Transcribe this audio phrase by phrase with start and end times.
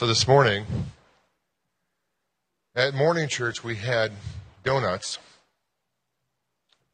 [0.00, 0.64] So this morning,
[2.74, 4.12] at morning church, we had
[4.64, 5.18] donuts,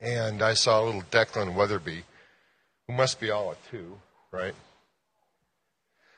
[0.01, 2.03] and I saw little Declan Weatherby,
[2.89, 4.01] who must be all at two,
[4.33, 4.57] right?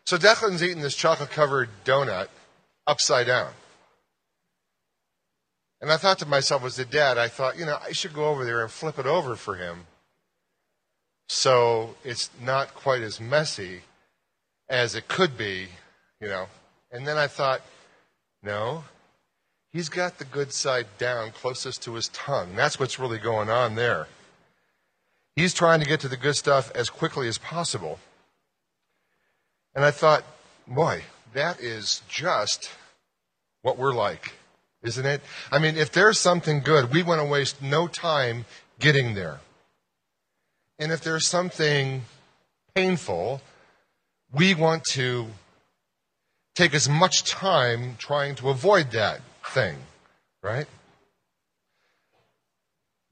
[0.06, 2.28] So Declan's eating this chocolate covered donut
[2.86, 3.50] upside down.
[5.82, 8.28] And I thought to myself, as a dad, I thought, you know, I should go
[8.28, 9.80] over there and flip it over for him
[11.28, 13.82] so it's not quite as messy
[14.70, 15.66] as it could be,
[16.18, 16.46] you know.
[16.90, 17.60] And then I thought,
[18.42, 18.84] no,
[19.72, 22.54] he's got the good side down closest to his tongue.
[22.56, 24.06] That's what's really going on there.
[25.36, 27.98] He's trying to get to the good stuff as quickly as possible.
[29.74, 30.24] And I thought,
[30.66, 31.02] boy,
[31.34, 32.70] that is just
[33.62, 34.32] what we're like,
[34.82, 35.20] isn't it?
[35.52, 38.46] I mean, if there's something good, we want to waste no time
[38.80, 39.38] getting there.
[40.78, 42.02] And if there's something
[42.74, 43.40] painful,
[44.32, 45.26] we want to
[46.58, 49.20] take as much time trying to avoid that
[49.54, 49.76] thing,
[50.42, 50.66] right?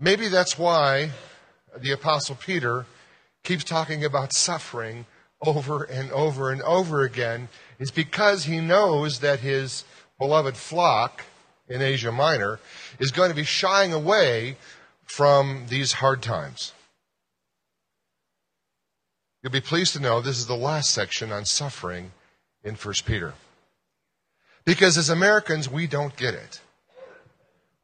[0.00, 1.10] Maybe that's why
[1.78, 2.86] the Apostle Peter
[3.44, 5.06] keeps talking about suffering
[5.40, 9.84] over and over and over again, is because he knows that his
[10.18, 11.22] beloved flock
[11.68, 12.58] in Asia Minor
[12.98, 14.56] is going to be shying away
[15.04, 16.72] from these hard times.
[19.40, 22.10] You'll be pleased to know this is the last section on suffering
[22.66, 23.32] in 1 Peter.
[24.64, 26.60] Because as Americans, we don't get it.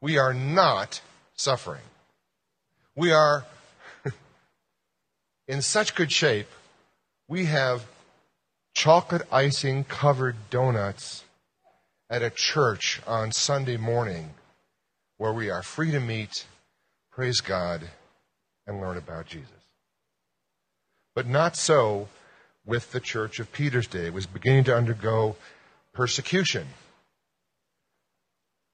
[0.01, 1.01] We are not
[1.33, 1.81] suffering.
[2.93, 3.45] We are
[5.47, 6.49] in such good shape,
[7.29, 7.85] we have
[8.75, 11.23] chocolate icing covered donuts
[12.09, 14.31] at a church on Sunday morning
[15.17, 16.45] where we are free to meet,
[17.11, 17.89] praise God,
[18.67, 19.49] and learn about Jesus.
[21.15, 22.09] But not so
[22.65, 24.05] with the church of Peter's day.
[24.07, 25.35] It was beginning to undergo
[25.93, 26.67] persecution.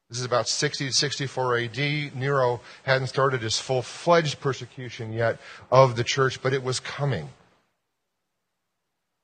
[0.09, 2.16] This is about 60 to 64 AD.
[2.16, 5.39] Nero hadn't started his full fledged persecution yet
[5.72, 7.30] of the church, but it was coming.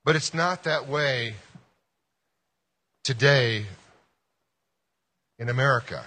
[0.03, 1.35] But it's not that way
[3.03, 3.65] today
[5.39, 6.05] in America.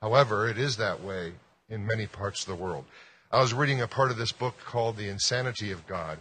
[0.00, 1.32] However, it is that way
[1.68, 2.84] in many parts of the world.
[3.32, 6.18] I was reading a part of this book called The Insanity of God.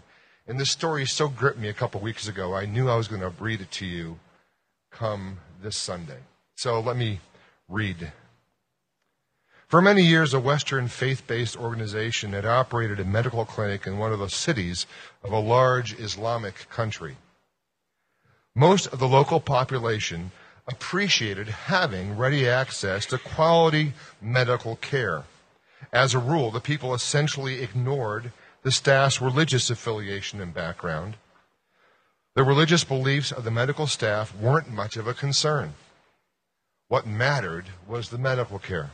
[0.50, 3.22] And this story so gripped me a couple weeks ago, I knew I was going
[3.22, 4.18] to read it to you
[4.90, 6.18] come this Sunday.
[6.56, 7.20] So let me
[7.68, 8.12] read.
[9.68, 14.12] For many years, a Western faith based organization had operated a medical clinic in one
[14.12, 14.88] of the cities
[15.24, 17.18] of a large Islamic country.
[18.56, 20.32] Most of the local population
[20.68, 25.26] appreciated having ready access to quality medical care.
[25.94, 28.32] As a rule, the people essentially ignored
[28.64, 31.16] the staff's religious affiliation and background.
[32.36, 35.74] The religious beliefs of the medical staff weren't much of a concern.
[36.88, 38.92] What mattered was the medical care.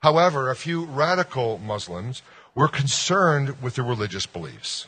[0.00, 2.22] However, a few radical Muslims
[2.54, 4.86] were concerned with the religious beliefs.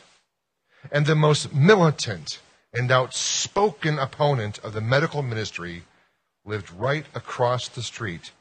[0.91, 2.39] And the most militant
[2.73, 5.83] and outspoken opponent of the medical ministry
[6.45, 8.31] lived right across the street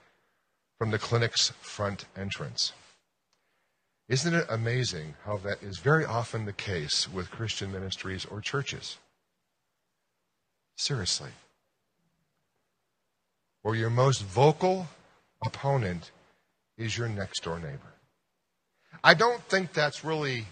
[0.79, 2.73] from the clinic's front entrance.
[4.09, 8.97] Isn't it amazing how that is very often the case with Christian ministries or churches?
[10.77, 11.31] Seriously.
[13.63, 14.87] Where your most vocal
[15.45, 16.11] opponent
[16.79, 17.93] is your next door neighbor.
[19.05, 20.47] I don't think that's really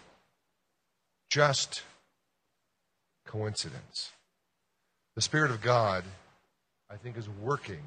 [1.30, 1.82] just
[3.24, 4.10] coincidence.
[5.14, 6.04] The Spirit of God,
[6.90, 7.82] I think, is working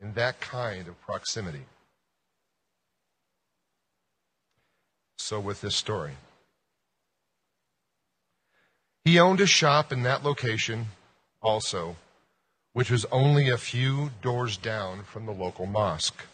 [0.00, 1.62] in that kind of proximity.
[5.16, 6.12] So, with this story,
[9.04, 10.86] he owned a shop in that location
[11.42, 11.96] also,
[12.72, 16.24] which was only a few doors down from the local mosque.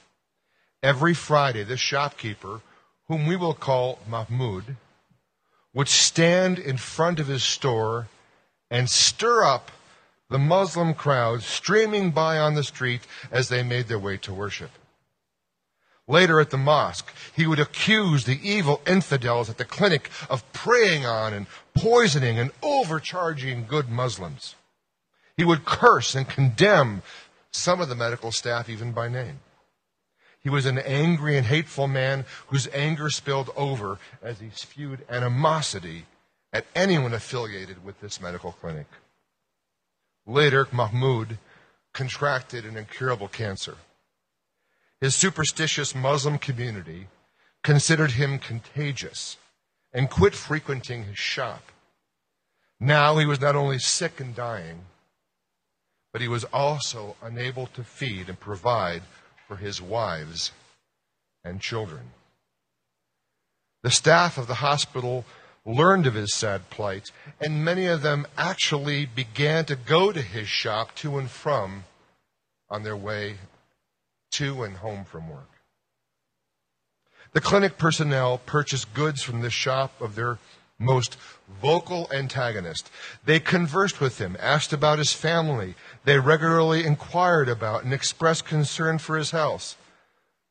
[0.82, 2.60] Every Friday, this shopkeeper,
[3.08, 4.76] whom we will call Mahmoud,
[5.74, 8.08] would stand in front of his store
[8.70, 9.70] and stir up
[10.28, 14.70] the Muslim crowd streaming by on the street as they made their way to worship.
[16.10, 21.06] Later at the mosque, he would accuse the evil infidels at the clinic of preying
[21.06, 24.56] on and poisoning and overcharging good Muslims.
[25.36, 27.02] He would curse and condemn
[27.52, 29.38] some of the medical staff even by name.
[30.40, 36.06] He was an angry and hateful man whose anger spilled over as he spewed animosity
[36.52, 38.88] at anyone affiliated with this medical clinic.
[40.26, 41.38] Later, Mahmoud
[41.92, 43.76] contracted an incurable cancer.
[45.00, 47.08] His superstitious Muslim community
[47.62, 49.38] considered him contagious
[49.92, 51.72] and quit frequenting his shop.
[52.78, 54.84] Now he was not only sick and dying,
[56.12, 59.02] but he was also unable to feed and provide
[59.46, 60.52] for his wives
[61.44, 62.10] and children.
[63.82, 65.24] The staff of the hospital
[65.64, 67.10] learned of his sad plight,
[67.40, 71.84] and many of them actually began to go to his shop to and from
[72.68, 73.36] on their way
[74.32, 75.50] to and home from work.
[77.32, 80.38] The clinic personnel purchased goods from the shop of their
[80.78, 81.16] most
[81.60, 82.90] vocal antagonist.
[83.24, 85.74] They conversed with him, asked about his family.
[86.04, 89.76] They regularly inquired about and expressed concern for his health.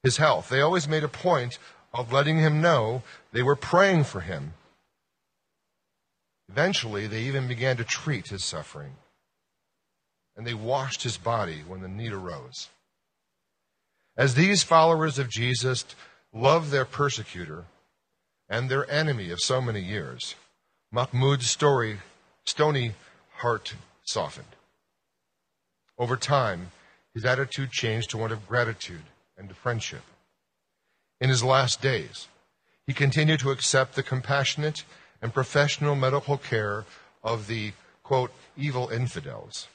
[0.03, 0.49] His health.
[0.49, 1.57] They always made a point
[1.93, 4.53] of letting him know they were praying for him.
[6.47, 8.93] Eventually, they even began to treat his suffering.
[10.37, 12.69] And they washed his body when the need arose.
[14.19, 15.85] As these followers of Jesus
[16.33, 17.63] loved their persecutor
[18.49, 20.35] and their enemy of so many years,
[20.91, 21.99] Mahmoud's story,
[22.43, 22.95] stony
[23.37, 24.57] heart softened.
[25.97, 26.71] Over time,
[27.13, 29.03] his attitude changed to one of gratitude
[29.37, 30.03] and friendship.
[31.21, 32.27] In his last days,
[32.85, 34.83] he continued to accept the compassionate
[35.21, 36.83] and professional medical care
[37.23, 37.71] of the,
[38.03, 39.69] quote, evil infidels.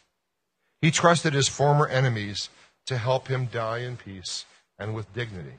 [0.82, 2.50] He trusted his former enemies
[2.86, 4.44] to help him die in peace
[4.78, 5.54] and with dignity.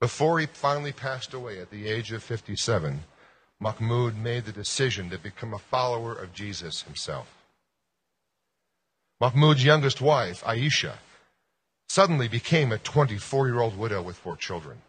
[0.00, 3.04] Before he finally passed away at the age of 57,
[3.60, 7.32] Mahmoud made the decision to become a follower of Jesus himself.
[9.20, 10.94] Mahmoud's youngest wife, Aisha,
[11.88, 14.82] suddenly became a 24 year old widow with four children.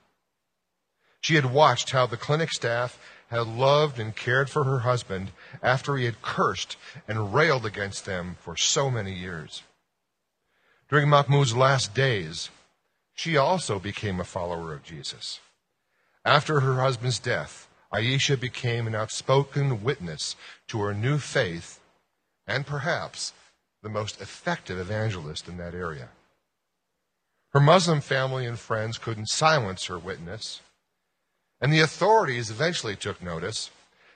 [1.22, 3.00] She had watched how the clinic staff
[3.30, 5.32] had loved and cared for her husband
[5.64, 6.78] after he had cursed
[7.08, 9.64] and railed against them for so many years.
[10.90, 12.50] During Mahmoud's last days,
[13.16, 15.40] she also became a follower of Jesus.
[16.24, 20.36] After her husband's death, Aisha became an outspoken witness
[20.68, 21.80] to her new faith
[22.46, 23.34] and perhaps
[23.82, 26.10] the most effective evangelist in that area.
[27.54, 30.62] Her Muslim family and friends couldn't silence her witness,
[31.62, 33.72] and the authorities eventually took notice.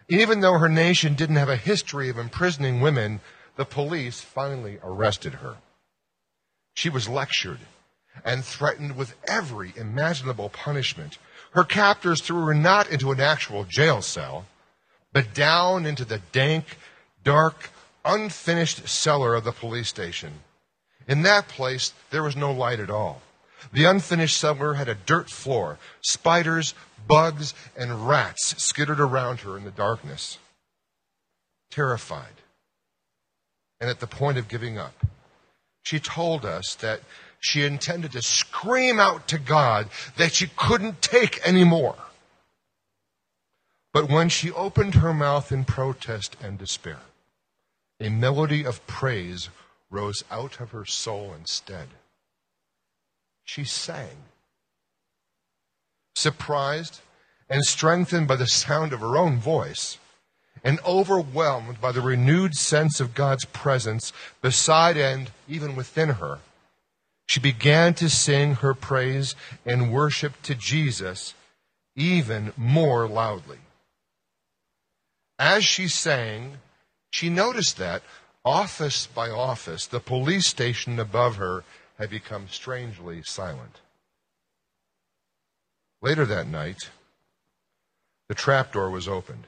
[0.08, 3.22] Even though her nation didn't have a history of imprisoning women,
[3.56, 5.58] the police finally arrested her.
[6.80, 7.60] She was lectured
[8.24, 11.18] and threatened with every imaginable punishment.
[11.52, 14.46] Her captors threw her not into an actual jail cell,
[15.12, 16.78] but down into the dank,
[17.22, 17.72] dark,
[18.06, 20.40] unfinished cellar of the police station.
[21.06, 23.24] In that place, there was no light at all.
[23.74, 25.80] The unfinished cellar had a dirt floor.
[26.00, 26.74] Spiders,
[27.06, 30.38] bugs, and rats skittered around her in the darkness.
[31.72, 32.40] Terrified,
[33.82, 34.94] and at the point of giving up,
[35.84, 37.02] she told us that
[37.40, 41.96] she intended to scream out to God that she couldn't take any more.
[43.94, 47.00] But when she opened her mouth in protest and despair,
[48.00, 49.50] a melody of praise
[49.90, 51.88] rose out of her soul instead.
[53.44, 54.26] She sang.
[56.16, 57.02] Surprised
[57.50, 59.98] and strengthened by the sound of her own voice,
[60.64, 66.40] and overwhelmed by the renewed sense of God's presence beside and even within her,
[67.28, 69.36] she began to sing her praise
[69.66, 71.34] and worship to Jesus
[71.96, 73.60] even more loudly.
[75.38, 76.58] As she sang,
[77.12, 78.02] she noticed that,
[78.44, 81.64] office by office, the police station above her
[81.98, 83.80] had become strangely silent.
[86.02, 86.90] Later that night,
[88.28, 89.46] the trapdoor was opened.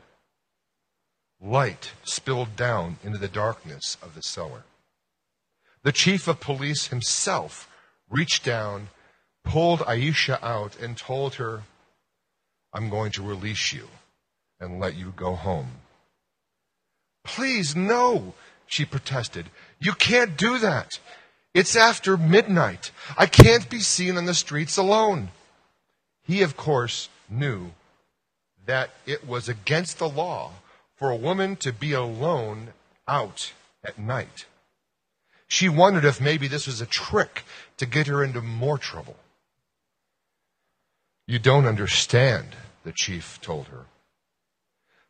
[1.42, 4.64] Light spilled down into the darkness of the cellar.
[5.84, 7.68] The chief of police himself
[8.12, 8.90] reached down,
[9.44, 11.64] pulled Aisha out, and told her,
[12.74, 13.88] I'm going to release you
[14.60, 15.72] and let you go home.
[17.24, 18.36] Please, no,
[18.68, 19.48] she protested.
[19.80, 21.00] You can't do that.
[21.56, 22.92] It's after midnight.
[23.18, 25.30] I can't be seen on the streets alone.
[26.24, 27.72] He, of course, knew
[28.66, 30.52] that it was against the law
[31.02, 32.74] for a woman to be alone
[33.08, 33.54] out
[33.84, 34.46] at night.
[35.48, 37.42] She wondered if maybe this was a trick
[37.78, 39.16] to get her into more trouble.
[41.26, 42.50] You don't understand,
[42.84, 43.86] the chief told her.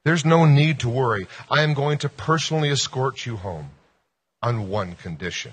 [0.05, 1.27] There's no need to worry.
[1.49, 3.71] I am going to personally escort you home
[4.41, 5.51] on one condition.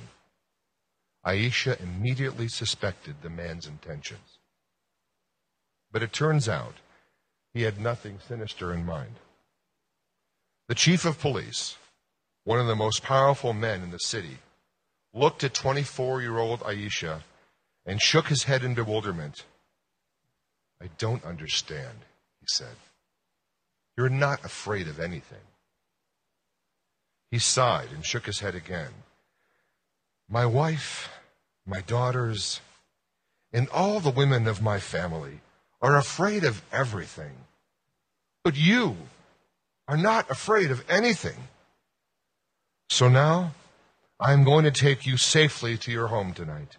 [1.26, 4.38] Aisha immediately suspected the man's intentions.
[5.90, 6.74] But it turns out
[7.52, 9.16] he had nothing sinister in mind.
[10.68, 11.76] The chief of police,
[12.44, 14.38] one of the most powerful men in the city,
[15.14, 17.22] looked at 24 year old Aisha
[17.86, 19.44] and shook his head in bewilderment.
[20.80, 21.98] I don't understand,
[22.40, 22.76] he said.
[23.96, 25.38] You're not afraid of anything.
[27.30, 28.92] He sighed and shook his head again.
[30.28, 31.08] My wife,
[31.66, 32.60] my daughters,
[33.54, 35.40] and all the women of my family
[35.80, 37.32] are afraid of everything.
[38.44, 38.96] But you
[39.88, 41.48] are not afraid of anything.
[42.90, 43.52] So now
[44.20, 46.76] I am going to take you safely to your home tonight.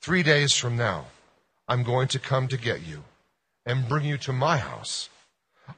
[0.00, 1.06] Three days from now,
[1.68, 3.04] I'm going to come to get you
[3.66, 5.08] and bring you to my house.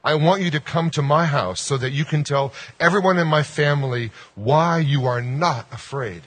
[0.03, 3.27] I want you to come to my house so that you can tell everyone in
[3.27, 6.23] my family why you are not afraid.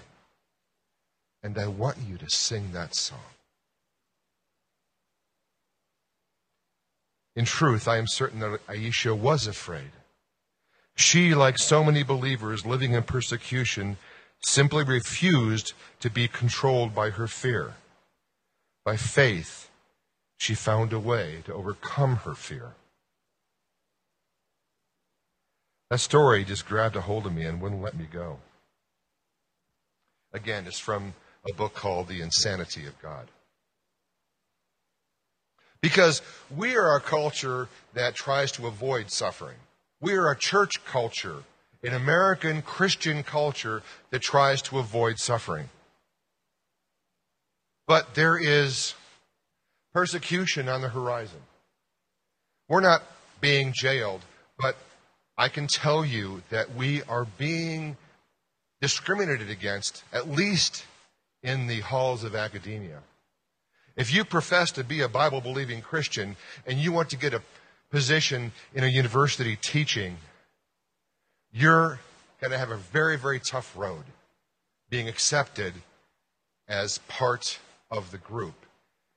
[1.42, 3.18] And I want you to sing that song.
[7.38, 9.92] In truth, I am certain that Aisha was afraid.
[10.96, 13.96] She, like so many believers living in persecution,
[14.40, 17.74] simply refused to be controlled by her fear.
[18.84, 19.70] By faith,
[20.36, 22.72] she found a way to overcome her fear.
[25.90, 28.40] That story just grabbed a hold of me and wouldn't let me go.
[30.32, 31.14] Again, it's from
[31.48, 33.28] a book called The Insanity of God.
[35.80, 36.22] Because
[36.54, 39.56] we are a culture that tries to avoid suffering.
[40.00, 41.44] We are a church culture,
[41.82, 45.68] an American Christian culture that tries to avoid suffering.
[47.86, 48.94] But there is
[49.94, 51.40] persecution on the horizon.
[52.68, 53.02] We're not
[53.40, 54.20] being jailed,
[54.58, 54.76] but
[55.36, 57.96] I can tell you that we are being
[58.80, 60.84] discriminated against, at least
[61.42, 63.00] in the halls of academia.
[63.98, 67.42] If you profess to be a Bible believing Christian and you want to get a
[67.90, 70.18] position in a university teaching,
[71.50, 71.98] you're
[72.40, 74.04] going to have a very, very tough road
[74.88, 75.74] being accepted
[76.68, 77.58] as part
[77.90, 78.54] of the group.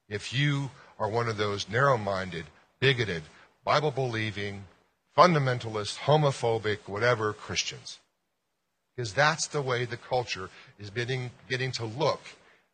[0.10, 2.46] If you are one of those narrow minded,
[2.80, 3.22] bigoted,
[3.64, 4.64] Bible believing,
[5.16, 8.00] fundamentalist, homophobic, whatever Christians.
[8.96, 12.22] Because that's the way the culture is getting, getting to look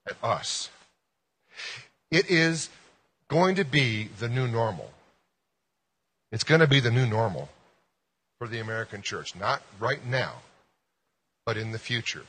[0.07, 0.69] at us.
[2.11, 2.69] It is
[3.27, 4.91] going to be the new normal.
[6.31, 7.49] It's going to be the new normal
[8.37, 9.35] for the American church.
[9.35, 10.33] Not right now,
[11.45, 12.23] but in the future.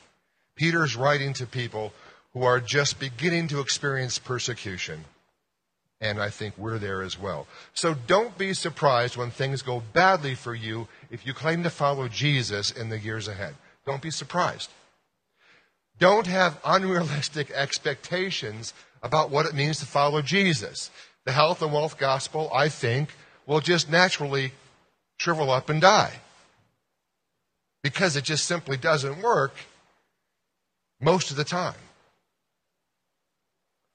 [0.55, 1.93] Peter's writing to people
[2.33, 5.05] who are just beginning to experience persecution.
[6.01, 7.47] And I think we're there as well.
[7.73, 12.07] So don't be surprised when things go badly for you if you claim to follow
[12.07, 13.55] Jesus in the years ahead.
[13.85, 14.69] Don't be surprised.
[15.97, 20.91] Don't have unrealistic expectations about what it means to follow Jesus.
[21.25, 23.09] The health and wealth gospel, I think,
[23.45, 24.53] will just naturally
[25.17, 26.13] shrivel up and die.
[27.83, 29.53] Because it just simply doesn't work
[30.99, 31.75] most of the time.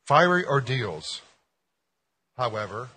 [0.06, 1.22] Fiery ordeals,
[2.36, 2.88] however,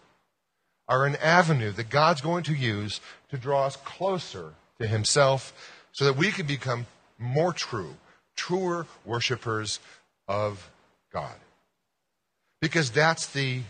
[0.89, 5.53] are an avenue that God's going to use to draw us closer to Himself
[5.91, 6.85] so that we can become
[7.17, 7.95] more true,
[8.35, 9.79] truer worshipers
[10.27, 10.69] of
[11.11, 11.35] God
[12.61, 13.61] because that's the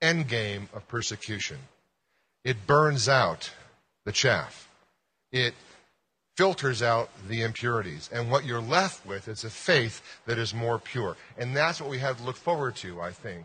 [0.00, 1.58] end game of persecution.
[2.44, 3.50] It burns out
[4.04, 4.68] the chaff.
[5.32, 5.54] It
[6.36, 8.08] filters out the impurities.
[8.12, 11.16] And what you're left with is a faith that is more pure.
[11.36, 13.44] And that's what we have to look forward to, I think,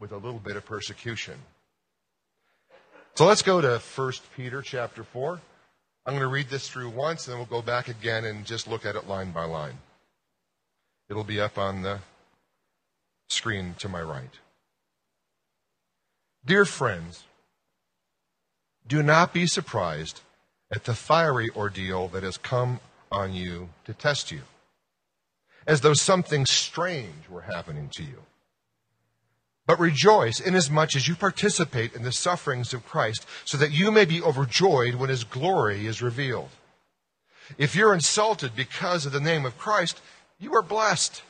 [0.00, 1.34] with a little bit of persecution.
[3.14, 5.40] So let's go to 1 Peter chapter 4.
[6.04, 8.66] I'm going to read this through once, and then we'll go back again and just
[8.66, 9.78] look at it line by line.
[11.08, 12.00] It'll be up on the
[13.28, 14.38] screen to my right.
[16.44, 17.24] Dear friends,
[18.86, 20.22] do not be surprised
[20.70, 22.80] at the fiery ordeal that has come
[23.12, 24.40] on you to test you,
[25.66, 28.22] as though something strange were happening to you.
[29.66, 34.06] But rejoice inasmuch as you participate in the sufferings of Christ, so that you may
[34.06, 36.48] be overjoyed when his glory is revealed.
[37.58, 40.00] If you're insulted because of the name of Christ,
[40.38, 41.22] you are blessed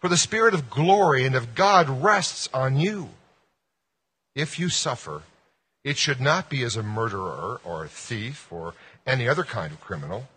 [0.00, 3.10] for the Spirit of glory and of God rests on you.
[4.34, 5.22] If you suffer,
[5.84, 8.74] it should not be as a murderer or a thief or
[9.06, 10.28] any other kind of criminal,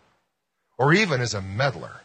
[0.78, 2.02] or even as a meddler.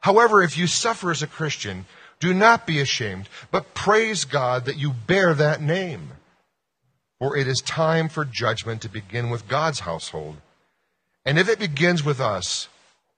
[0.00, 1.86] However, if you suffer as a Christian,
[2.20, 6.12] do not be ashamed, but praise God that you bear that name.
[7.18, 10.36] For it is time for judgment to begin with God's household.
[11.24, 12.68] And if it begins with us,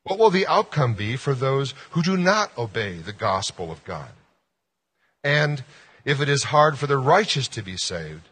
[0.05, 4.11] what will the outcome be for those who do not obey the gospel of God?
[5.23, 5.65] And
[6.05, 8.29] if it is hard for the righteous to be saved,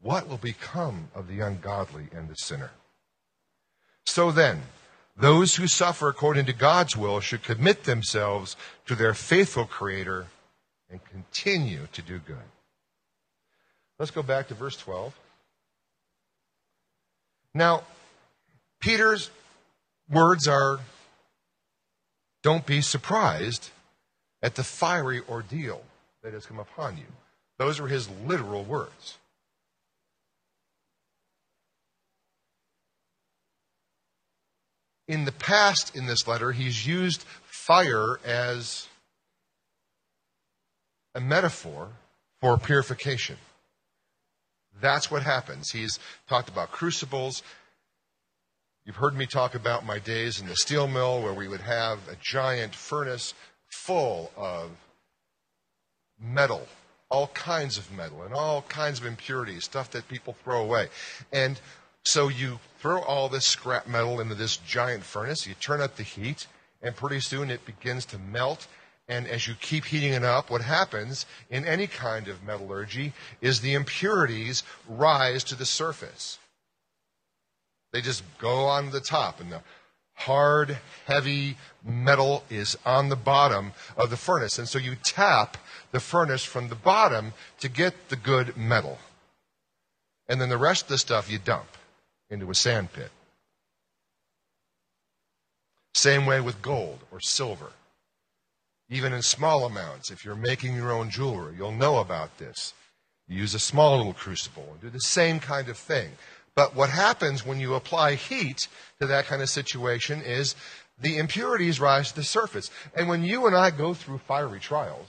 [0.00, 2.70] what will become of the ungodly and the sinner?
[4.06, 4.62] So then,
[5.16, 10.28] those who suffer according to God's will should commit themselves to their faithful Creator
[10.88, 12.36] and continue to do good.
[13.98, 15.14] Let's go back to verse 12.
[17.52, 17.82] Now,
[18.80, 19.30] Peter's
[20.10, 20.80] words are
[22.42, 23.70] Don't be surprised
[24.42, 25.82] at the fiery ordeal
[26.22, 27.04] that has come upon you.
[27.58, 29.18] Those are his literal words.
[35.06, 38.86] In the past, in this letter, he's used fire as
[41.14, 41.88] a metaphor
[42.40, 43.36] for purification.
[44.80, 45.70] That's what happens.
[45.70, 45.98] He's
[46.28, 47.42] talked about crucibles.
[48.86, 51.98] You've heard me talk about my days in the steel mill where we would have
[52.08, 53.34] a giant furnace
[53.68, 54.70] full of
[56.18, 56.66] metal,
[57.10, 60.88] all kinds of metal, and all kinds of impurities, stuff that people throw away.
[61.30, 61.60] And
[62.04, 66.02] so you throw all this scrap metal into this giant furnace, you turn up the
[66.02, 66.46] heat,
[66.82, 68.66] and pretty soon it begins to melt.
[69.08, 73.60] And as you keep heating it up, what happens in any kind of metallurgy is
[73.60, 76.38] the impurities rise to the surface.
[77.92, 79.62] They just go on the top, and the
[80.14, 84.58] hard, heavy metal is on the bottom of the furnace.
[84.58, 85.56] And so you tap
[85.92, 88.98] the furnace from the bottom to get the good metal.
[90.28, 91.66] And then the rest of the stuff you dump
[92.28, 93.10] into a sand pit.
[95.94, 97.72] Same way with gold or silver.
[98.88, 102.74] Even in small amounts, if you're making your own jewelry, you'll know about this.
[103.28, 106.10] You use a small little crucible and do the same kind of thing.
[106.54, 108.68] But what happens when you apply heat
[109.00, 110.54] to that kind of situation is
[111.00, 112.70] the impurities rise to the surface.
[112.94, 115.06] And when you and I go through fiery trials,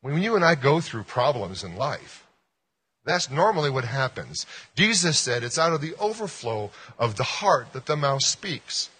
[0.00, 2.26] when you and I go through problems in life,
[3.04, 4.46] that's normally what happens.
[4.74, 8.90] Jesus said it's out of the overflow of the heart that the mouth speaks.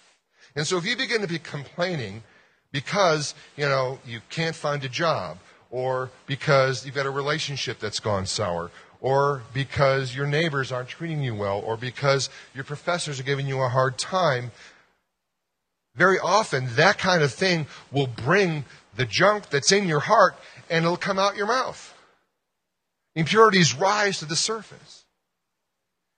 [0.55, 2.23] And so if you begin to be complaining
[2.71, 5.37] because, you know, you can't find a job,
[5.69, 8.71] or because you've got a relationship that's gone sour,
[9.01, 13.59] or because your neighbors aren't treating you well, or because your professors are giving you
[13.59, 14.51] a hard time,
[15.95, 18.63] very often that kind of thing will bring
[18.95, 20.35] the junk that's in your heart
[20.69, 21.97] and it'll come out your mouth.
[23.15, 25.03] Impurities rise to the surface.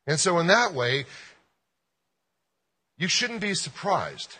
[0.06, 1.06] And so, in that way,
[2.98, 4.38] you shouldn't be surprised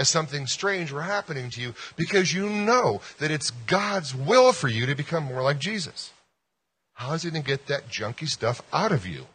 [0.00, 4.66] as something strange were happening to you because you know that it's God's will for
[4.66, 6.10] you to become more like Jesus.
[6.94, 9.26] How is he going to get that junky stuff out of you?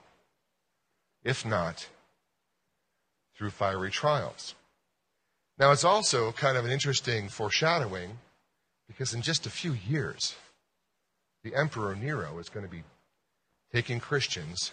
[1.24, 1.88] If not,
[3.38, 4.56] through fiery trials.
[5.60, 8.18] Now, it's also kind of an interesting foreshadowing
[8.88, 10.36] because in just a few years,
[11.44, 12.84] the Emperor Nero is going to be
[13.72, 14.72] taking Christians,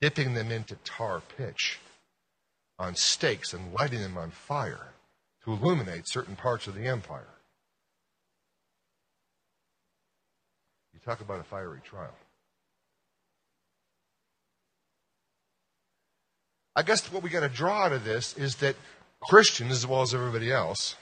[0.00, 1.78] dipping them into tar pitch
[2.80, 4.88] on stakes and lighting them on fire
[5.44, 7.28] to illuminate certain parts of the empire.
[10.94, 12.14] You talk about a fiery trial.
[16.74, 18.76] I guess what we got to draw out of this is that
[19.20, 20.96] Christians, as well as everybody else,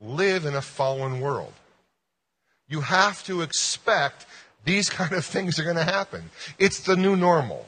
[0.00, 1.52] live in a fallen world.
[2.68, 4.26] You have to expect
[4.64, 6.30] these kind of things are going to happen.
[6.58, 7.66] It's the new normal.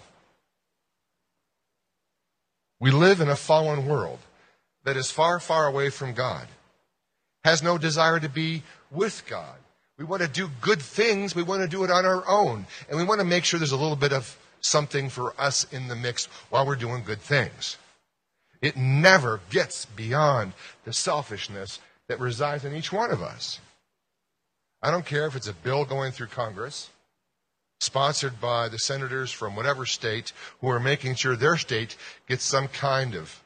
[2.80, 4.18] We live in a fallen world
[4.84, 6.46] that is far, far away from God,
[7.44, 9.56] has no desire to be with God.
[9.98, 12.98] We want to do good things, we want to do it on our own, and
[12.98, 15.96] we want to make sure there's a little bit of something for us in the
[15.96, 17.78] mix while we're doing good things.
[18.60, 20.52] It never gets beyond
[20.84, 23.60] the selfishness that resides in each one of us.
[24.82, 26.90] I don't care if it's a bill going through Congress
[27.80, 31.96] sponsored by the senators from whatever state who are making sure their state
[32.28, 33.42] gets some kind of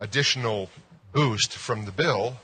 [0.00, 0.70] additional
[1.12, 2.36] boost from the bill,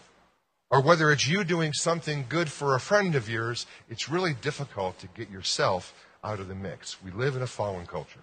[0.71, 4.99] or whether it's you doing something good for a friend of yours, it's really difficult
[4.99, 7.03] to get yourself out of the mix.
[7.03, 8.21] We live in a fallen culture.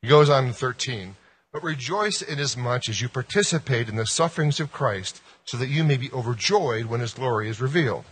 [0.00, 1.16] He goes on in 13,
[1.52, 5.96] but rejoice inasmuch as you participate in the sufferings of Christ, so that you may
[5.96, 8.04] be overjoyed when his glory is revealed.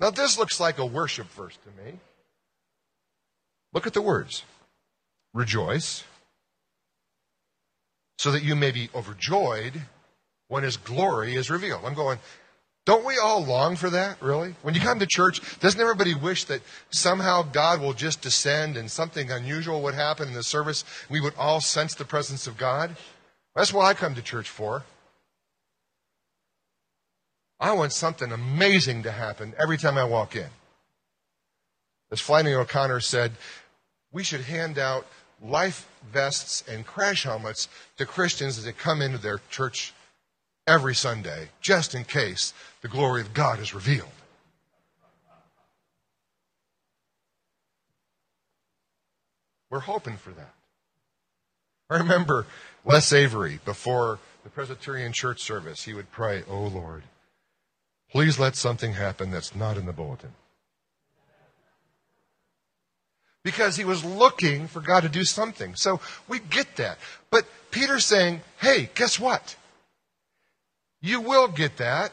[0.00, 1.98] Now, this looks like a worship verse to me.
[3.72, 4.42] Look at the words
[5.34, 6.02] rejoice,
[8.18, 9.82] so that you may be overjoyed
[10.48, 11.84] when his glory is revealed.
[11.84, 12.18] I'm going,
[12.86, 14.54] don't we all long for that, really?
[14.62, 18.90] When you come to church, doesn't everybody wish that somehow God will just descend and
[18.90, 20.84] something unusual would happen in the service?
[21.10, 22.96] We would all sense the presence of God?
[23.54, 24.84] That's what I come to church for.
[27.58, 30.48] I want something amazing to happen every time I walk in.
[32.10, 33.32] As Flannery O'Connor said,
[34.12, 35.06] we should hand out
[35.42, 39.92] life vests and crash helmets to Christians as they come into their church
[40.66, 44.08] every Sunday, just in case the glory of God is revealed.
[49.70, 50.54] We're hoping for that.
[51.90, 52.46] I remember
[52.84, 57.02] Les Avery before the Presbyterian church service, he would pray, Oh Lord,
[58.10, 60.32] please let something happen that's not in the bulletin.
[63.42, 65.76] Because he was looking for God to do something.
[65.76, 66.98] So we get that.
[67.30, 69.56] But Peter's saying, hey, guess what?
[71.00, 72.12] You will get that.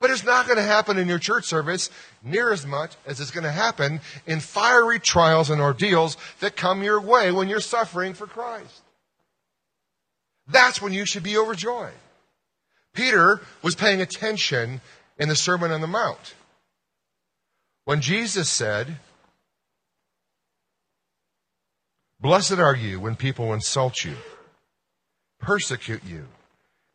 [0.00, 1.90] But it's not going to happen in your church service
[2.22, 6.82] near as much as it's going to happen in fiery trials and ordeals that come
[6.82, 8.82] your way when you're suffering for Christ.
[10.48, 11.92] That's when you should be overjoyed.
[12.92, 14.80] Peter was paying attention
[15.18, 16.34] in the Sermon on the Mount.
[17.84, 18.98] When Jesus said,
[22.20, 24.14] Blessed are you when people insult you,
[25.38, 26.26] persecute you,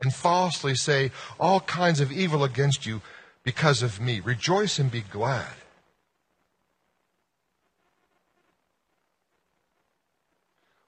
[0.04, 3.02] and falsely say all kinds of evil against you
[3.44, 4.20] because of me.
[4.20, 5.54] Rejoice and be glad.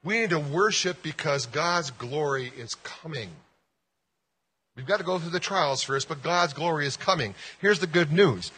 [0.04, 3.30] We need to worship because God's glory is coming.
[4.78, 7.34] We've got to go through the trials first, but God's glory is coming.
[7.60, 8.52] Here's the good news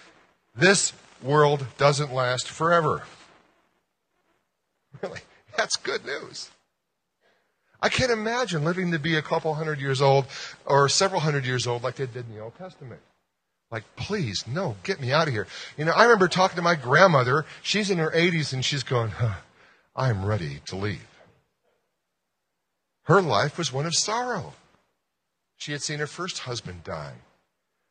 [0.53, 3.03] this world doesn't last forever.
[5.03, 5.21] Really,
[5.55, 6.49] that's good news.
[7.79, 10.25] I can't imagine living to be a couple hundred years old
[10.65, 12.99] or several hundred years old like they did in the Old Testament.
[13.71, 15.47] Like, please, no, get me out of here.
[15.77, 17.45] You know, I remember talking to my grandmother.
[17.61, 19.35] She's in her 80s and she's going, huh,
[19.95, 21.07] I'm ready to leave.
[23.03, 24.53] Her life was one of sorrow.
[25.59, 27.13] She had seen her first husband die.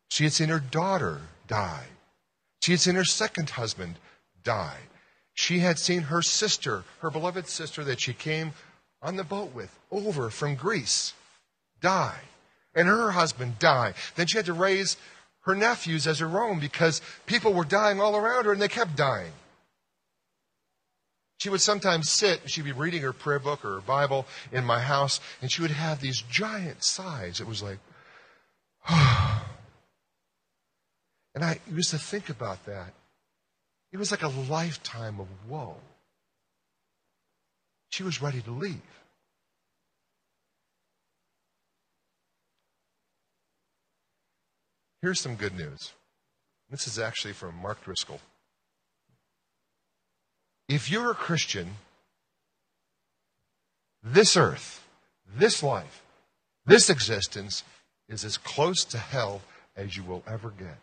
[0.09, 1.85] She had seen her daughter die.
[2.63, 3.97] She had seen her second husband
[4.43, 4.79] die.
[5.35, 8.53] She had seen her sister, her beloved sister that she came
[9.03, 11.13] on the boat with over from Greece
[11.81, 12.21] die.
[12.75, 13.93] And her husband die.
[14.17, 14.97] Then she had to raise
[15.43, 18.97] her nephews as her own because people were dying all around her and they kept
[18.97, 19.33] dying.
[21.39, 24.65] She would sometimes sit, and she'd be reading her prayer book or her Bible in
[24.65, 27.41] my house, and she would have these giant sighs.
[27.41, 27.79] It was like,
[28.89, 29.45] and
[31.45, 32.93] I used to think about that.
[33.93, 35.77] It was like a lifetime of woe.
[37.91, 38.83] She was ready to leave.
[45.01, 45.93] Here's some good news.
[46.69, 48.21] This is actually from Mark Driscoll.
[50.69, 51.77] If you're a Christian,
[54.03, 54.85] this earth,
[55.37, 56.03] this life,
[56.67, 57.65] this existence
[58.09, 59.41] is as close to hell
[59.77, 60.79] as you will ever get.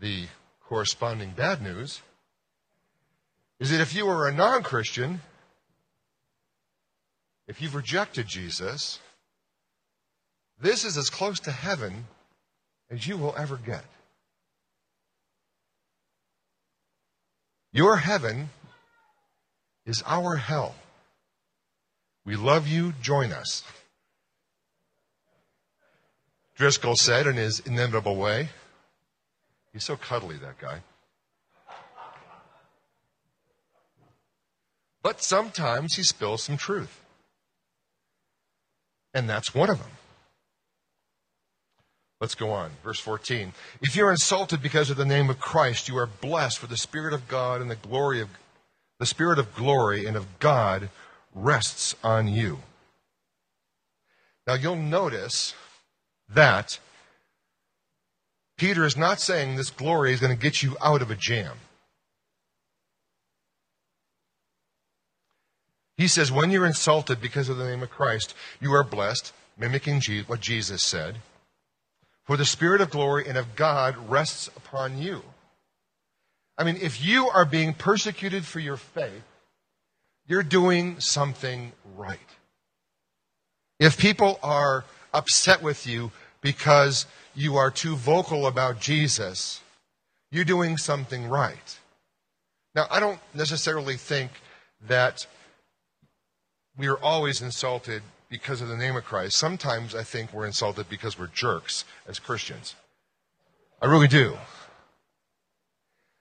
[0.00, 0.26] The
[0.64, 2.00] corresponding bad news
[3.60, 5.20] is that if you are a non Christian,
[7.46, 9.00] if you've rejected Jesus,
[10.60, 12.06] this is as close to heaven
[12.90, 13.84] as you will ever get.
[17.78, 18.50] Your heaven
[19.86, 20.74] is our hell.
[22.24, 23.62] We love you, join us.
[26.56, 28.48] Driscoll said in his inimitable way.
[29.72, 30.80] He's so cuddly, that guy.
[35.00, 37.00] But sometimes he spills some truth.
[39.14, 39.97] And that's one of them.
[42.20, 42.70] Let's go on.
[42.82, 43.52] Verse 14.
[43.80, 47.12] If you're insulted because of the name of Christ, you are blessed, for the Spirit
[47.14, 48.28] of God and the glory of
[48.98, 50.90] the Spirit of glory and of God
[51.34, 52.58] rests on you.
[54.46, 55.54] Now you'll notice
[56.28, 56.80] that
[58.56, 61.58] Peter is not saying this glory is going to get you out of a jam.
[65.96, 70.00] He says, when you're insulted because of the name of Christ, you are blessed, mimicking
[70.26, 71.16] what Jesus said.
[72.28, 75.22] For the Spirit of glory and of God rests upon you.
[76.58, 79.22] I mean, if you are being persecuted for your faith,
[80.26, 82.18] you're doing something right.
[83.80, 86.12] If people are upset with you
[86.42, 89.62] because you are too vocal about Jesus,
[90.30, 91.78] you're doing something right.
[92.74, 94.32] Now, I don't necessarily think
[94.86, 95.26] that
[96.76, 99.36] we are always insulted because of the name of Christ.
[99.36, 102.74] Sometimes I think we're insulted because we're jerks as Christians.
[103.80, 104.36] I really do.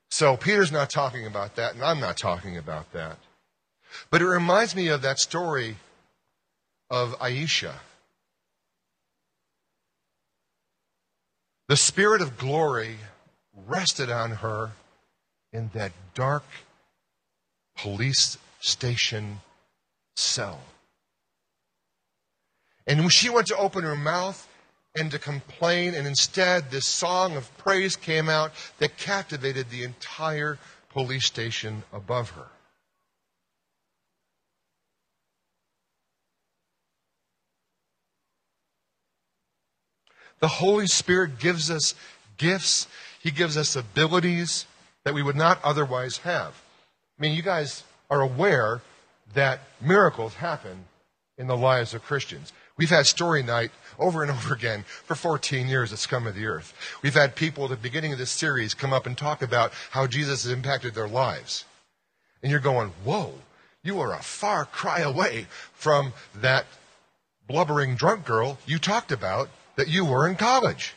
[0.09, 3.17] So Peter's not talking about that, and I'm not talking about that.
[4.09, 5.77] But it reminds me of that story
[6.89, 7.73] of Aisha.
[11.67, 12.97] The Spirit of glory
[13.67, 14.71] rested on her
[15.51, 16.43] in that dark
[17.75, 19.41] police station
[20.15, 20.61] cell.
[22.87, 24.47] And she went to open her mouth
[24.95, 30.57] and to complain, and instead this song of praise came out that captivated the entire
[30.89, 32.47] police station above her.
[40.39, 41.93] The Holy Spirit gives us
[42.37, 42.87] gifts.
[43.21, 44.65] He gives us abilities
[45.03, 46.53] that we would not otherwise have.
[47.17, 48.81] I mean, you guys are aware
[49.33, 50.85] that miracles happen
[51.37, 52.53] in the lives of Christians.
[52.77, 56.45] We've had story night over and over again for 14 years at Scum of the
[56.45, 56.73] Earth.
[57.01, 60.07] We've had people at the beginning of this series come up and talk about how
[60.07, 61.65] Jesus has impacted their lives.
[62.41, 63.33] And you're going, whoa,
[63.83, 66.65] you are a far cry away from that
[67.47, 70.93] blubbering drunk girl you talked about that you were in college.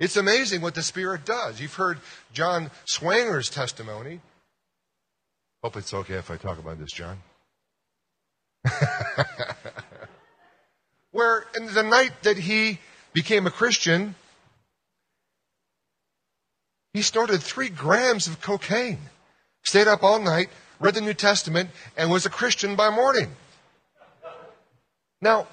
[0.00, 1.60] It's amazing what the Spirit does.
[1.60, 2.00] You've heard
[2.32, 4.20] John Swanger's testimony.
[5.62, 7.18] Hope it's okay if I talk about this, John.
[11.10, 12.78] Where in the night that he
[13.12, 14.14] became a Christian,
[16.92, 18.98] he snorted three grams of cocaine,
[19.62, 20.48] stayed up all night,
[20.80, 23.30] read the New Testament, and was a Christian by morning.
[25.20, 25.46] Now,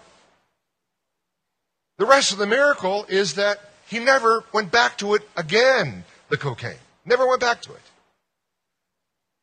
[1.98, 6.38] the rest of the miracle is that he never went back to it again, the
[6.38, 6.78] cocaine.
[7.06, 7.82] Never went back to it.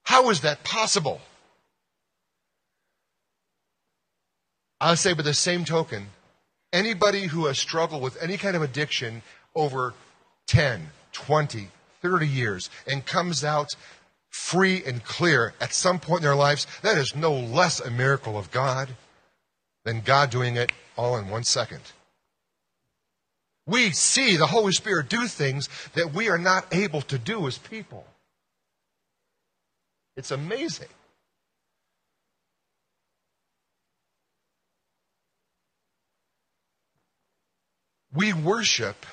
[0.04, 1.20] How is that possible?
[4.80, 6.08] I'll say, by the same token,
[6.72, 9.22] anybody who has struggled with any kind of addiction
[9.54, 9.94] over
[10.48, 11.68] 10, 20,
[12.02, 13.74] 30 years and comes out
[14.28, 18.36] free and clear at some point in their lives, that is no less a miracle
[18.36, 18.90] of God
[19.84, 21.80] than God doing it all in one second.
[23.66, 27.58] We see the Holy Spirit do things that we are not able to do as
[27.58, 28.06] people.
[30.16, 30.88] It's amazing.
[38.16, 39.06] We worship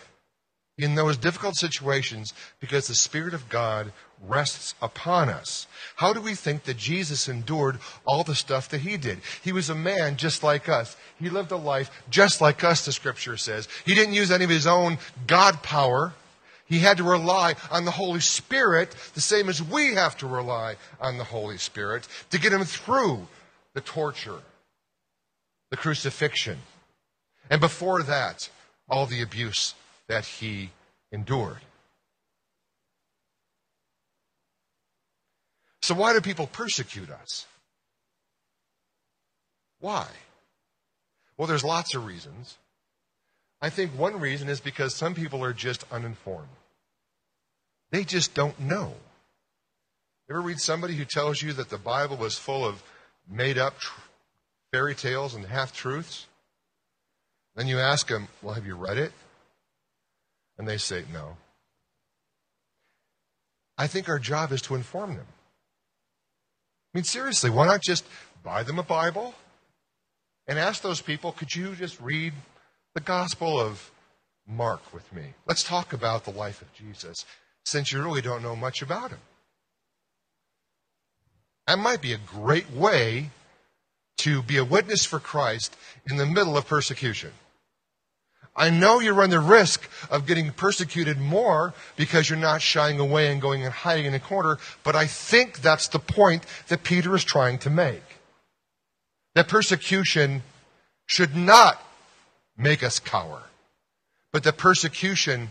[0.77, 3.91] in those difficult situations because the Spirit of God
[4.25, 5.67] rests upon us.
[5.97, 9.19] How do we think that Jesus endured all the stuff that he did?
[9.43, 10.95] He was a man just like us.
[11.19, 13.67] He lived a life just like us, the scripture says.
[13.85, 16.13] He didn't use any of his own God power.
[16.65, 20.77] He had to rely on the Holy Spirit, the same as we have to rely
[21.01, 23.27] on the Holy Spirit to get him through
[23.73, 24.39] the torture,
[25.69, 26.57] the crucifixion,
[27.49, 28.49] and before that,
[28.93, 29.73] all the abuse
[30.08, 30.69] that he
[31.12, 31.58] endured.
[35.82, 37.47] So, why do people persecute us?
[39.79, 40.08] Why?
[41.36, 42.58] Well, there's lots of reasons.
[43.60, 46.56] I think one reason is because some people are just uninformed.
[47.89, 48.93] They just don't know.
[50.29, 52.84] Ever read somebody who tells you that the Bible was full of
[53.27, 53.99] made up tr-
[54.71, 56.27] fairy tales and half truths?
[57.55, 59.11] Then you ask them, Well, have you read it?
[60.57, 61.37] And they say, No.
[63.77, 65.25] I think our job is to inform them.
[66.93, 68.05] I mean, seriously, why not just
[68.43, 69.33] buy them a Bible
[70.47, 72.33] and ask those people, could you just read
[72.93, 73.91] the Gospel of
[74.47, 75.33] Mark with me?
[75.47, 77.25] Let's talk about the life of Jesus,
[77.65, 79.19] since you really don't know much about him.
[81.65, 83.31] That might be a great way
[84.17, 85.75] to be a witness for Christ
[86.09, 87.31] in the middle of persecution.
[88.55, 93.31] I know you run the risk of getting persecuted more because you're not shying away
[93.31, 97.15] and going and hiding in a corner, but I think that's the point that Peter
[97.15, 98.03] is trying to make.
[99.33, 100.43] That persecution
[101.07, 101.83] should not
[102.55, 103.41] make us cower,
[104.31, 105.49] but that persecution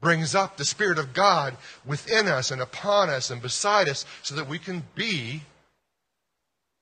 [0.00, 4.34] brings up the Spirit of God within us and upon us and beside us so
[4.36, 5.42] that we can be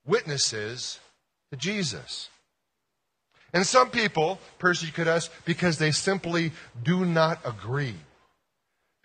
[0.04, 0.98] witnesses
[1.50, 2.28] to Jesus.
[3.52, 7.94] And some people persecute us because they simply do not agree.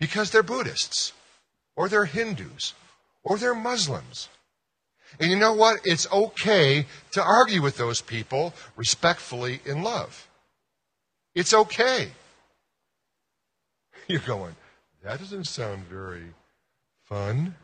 [0.00, 1.12] Because they're Buddhists,
[1.76, 2.74] or they're Hindus,
[3.22, 4.28] or they're Muslims.
[5.20, 5.80] And you know what?
[5.84, 10.28] It's okay to argue with those people respectfully in love.
[11.34, 12.10] It's okay.
[14.08, 14.54] You're going,
[15.02, 16.34] that doesn't sound very
[17.04, 17.54] fun.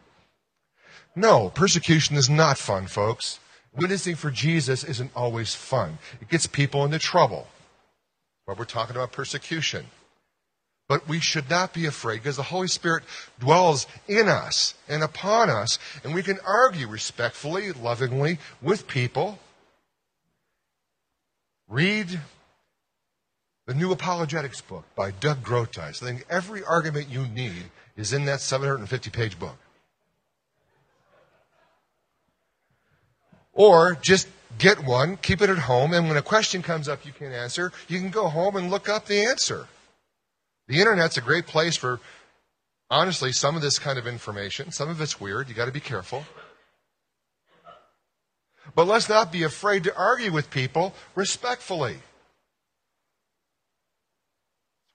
[1.17, 3.39] No, persecution is not fun, folks.
[3.77, 5.99] Witnessing for Jesus isn't always fun.
[6.21, 7.49] It gets people into trouble.
[8.47, 9.87] But we're talking about persecution.
[10.89, 13.05] But we should not be afraid because the Holy Spirit
[13.41, 19.39] dwells in us and upon us, and we can argue respectfully, lovingly with people.
[21.69, 22.21] Read
[23.67, 26.03] the New Apologetics book by Doug Groothuis.
[26.03, 29.57] I think every argument you need is in that 750 page book.
[33.55, 37.13] Or just get one, keep it at home, and when a question comes up you
[37.13, 39.69] can't answer, you can go home and look up the answer.
[40.69, 42.01] The internet's a great place for,
[42.91, 44.73] honestly, some of this kind of information.
[44.73, 45.49] Some of it's weird.
[45.49, 46.25] You got to be careful.
[48.75, 51.99] But let's not be afraid to argue with people respectfully.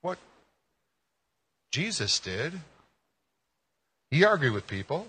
[0.01, 0.17] What
[1.71, 2.53] Jesus did.
[4.09, 5.07] He argued with people.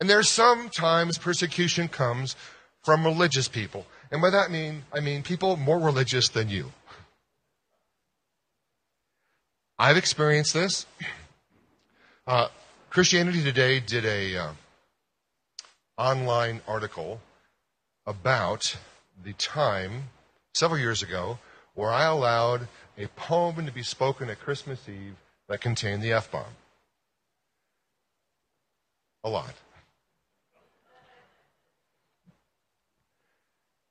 [0.00, 2.34] And there's sometimes persecution comes
[2.82, 3.86] from religious people.
[4.10, 6.72] And by that mean I mean people more religious than you.
[9.78, 10.86] I've experienced this.
[12.26, 12.48] Uh,
[12.90, 14.52] Christianity Today did a uh,
[15.96, 17.20] online article
[18.06, 18.76] about
[19.22, 20.04] the time
[20.54, 21.38] several years ago
[21.74, 25.16] where I allowed a poem to be spoken at Christmas Eve
[25.48, 26.44] that contained the F bomb.
[29.24, 29.54] A lot.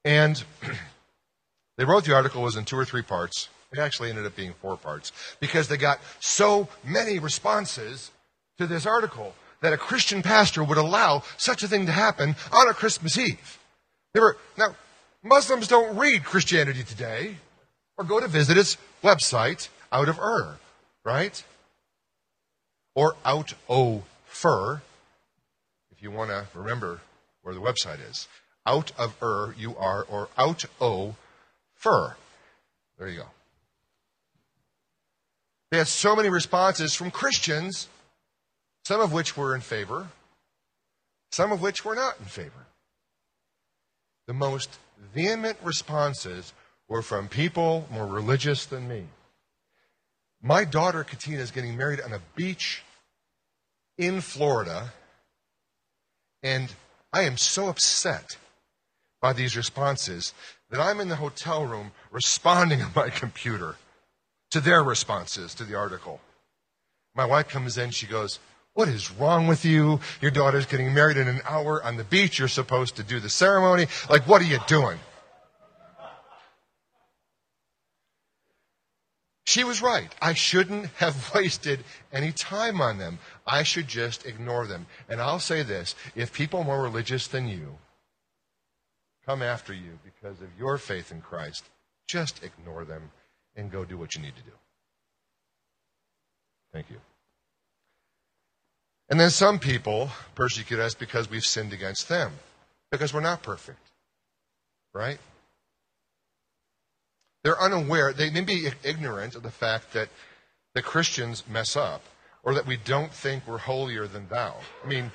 [0.05, 0.43] And
[1.77, 3.49] they wrote the article was in two or three parts.
[3.71, 8.11] It actually ended up being four parts because they got so many responses
[8.57, 12.67] to this article that a Christian pastor would allow such a thing to happen on
[12.67, 13.59] a Christmas Eve.
[14.13, 14.75] They were now
[15.21, 17.35] Muslims don't read Christianity Today
[17.97, 20.57] or go to visit its website out of Ur,
[21.03, 21.43] right?
[22.95, 24.81] Or out o fur,
[25.91, 27.01] if you want to remember
[27.43, 28.27] where the website is
[28.65, 31.15] out of Ur, you are, or out o
[31.73, 32.15] fur.
[32.97, 33.25] There you go.
[35.71, 37.87] They had so many responses from Christians,
[38.85, 40.07] some of which were in favor,
[41.31, 42.65] some of which were not in favor.
[44.27, 44.77] The most
[45.13, 46.53] vehement responses
[46.87, 49.05] were from people more religious than me.
[50.41, 52.83] My daughter Katina is getting married on a beach
[53.97, 54.93] in Florida,
[56.41, 56.73] and
[57.11, 58.37] I am so upset
[59.21, 60.33] by these responses
[60.69, 63.75] that I'm in the hotel room responding on my computer
[64.51, 66.19] to their responses to the article.
[67.15, 68.39] My wife comes in, she goes,
[68.73, 69.99] What is wrong with you?
[70.21, 72.39] Your daughter's getting married in an hour on the beach.
[72.39, 73.87] You're supposed to do the ceremony.
[74.09, 74.99] Like, what are you doing?
[79.45, 80.13] She was right.
[80.21, 83.17] I shouldn't have wasted any time on them.
[83.47, 84.85] I should just ignore them.
[85.09, 87.79] And I'll say this if people more religious than you
[89.25, 91.63] come after you because of your faith in Christ,
[92.07, 93.11] just ignore them
[93.55, 94.51] and go do what you need to do.
[96.73, 96.97] Thank you.
[99.09, 102.31] And then some people persecute us because we've sinned against them,
[102.91, 103.79] because we're not perfect.
[104.93, 105.17] Right?
[107.43, 110.09] They're unaware, they may be ignorant of the fact that
[110.75, 112.03] the Christians mess up,
[112.43, 114.55] or that we don't think we're holier than thou.
[114.83, 115.11] I mean,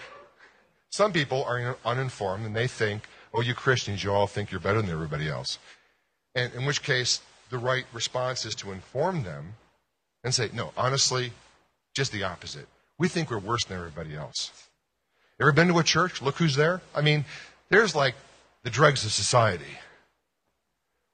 [0.90, 4.80] some people are uninformed and they think oh, you Christians, you all think you're better
[4.80, 5.58] than everybody else.
[6.34, 7.20] And in which case,
[7.50, 9.54] the right response is to inform them
[10.22, 11.32] and say, no, honestly,
[11.94, 12.66] just the opposite.
[12.98, 14.50] We think we're worse than everybody else.
[15.40, 16.22] Ever been to a church?
[16.22, 16.80] Look who's there.
[16.94, 17.24] I mean,
[17.68, 18.14] there's like
[18.62, 19.78] the dregs of society.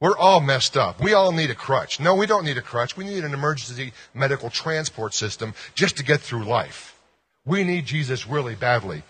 [0.00, 1.00] We're all messed up.
[1.00, 2.00] We all need a crutch.
[2.00, 2.96] No, we don't need a crutch.
[2.96, 6.98] We need an emergency medical transport system just to get through life.
[7.44, 9.02] We need Jesus really badly.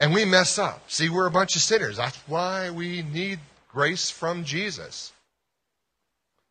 [0.00, 0.90] And we mess up.
[0.90, 1.96] See, we're a bunch of sinners.
[1.96, 5.12] That's why we need grace from Jesus.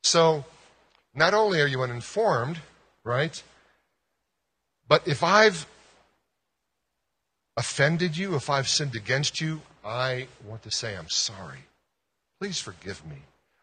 [0.03, 0.45] So,
[1.15, 2.59] not only are you uninformed,
[3.03, 3.41] right?
[4.87, 5.65] But if I've
[7.55, 11.59] offended you, if I've sinned against you, I want to say I'm sorry.
[12.39, 13.17] Please forgive me.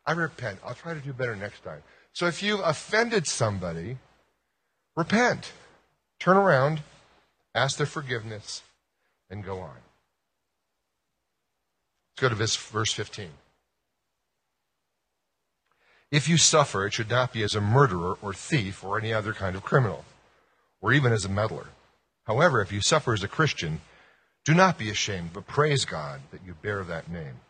[0.07, 0.59] I repent.
[0.65, 1.83] I'll try to do better next time.
[2.13, 3.99] So if you've offended somebody,
[4.97, 5.53] repent.
[6.19, 6.83] Turn around,
[7.55, 8.63] ask their forgiveness,
[9.31, 9.77] and go on.
[12.17, 13.29] Let's go to verse 15.
[16.11, 19.33] If you suffer, it should not be as a murderer or thief or any other
[19.33, 20.05] kind of criminal,
[20.81, 21.67] or even as a meddler.
[22.25, 23.81] However, if you suffer as a Christian,
[24.45, 27.41] do not be ashamed, but praise God that you bear that name.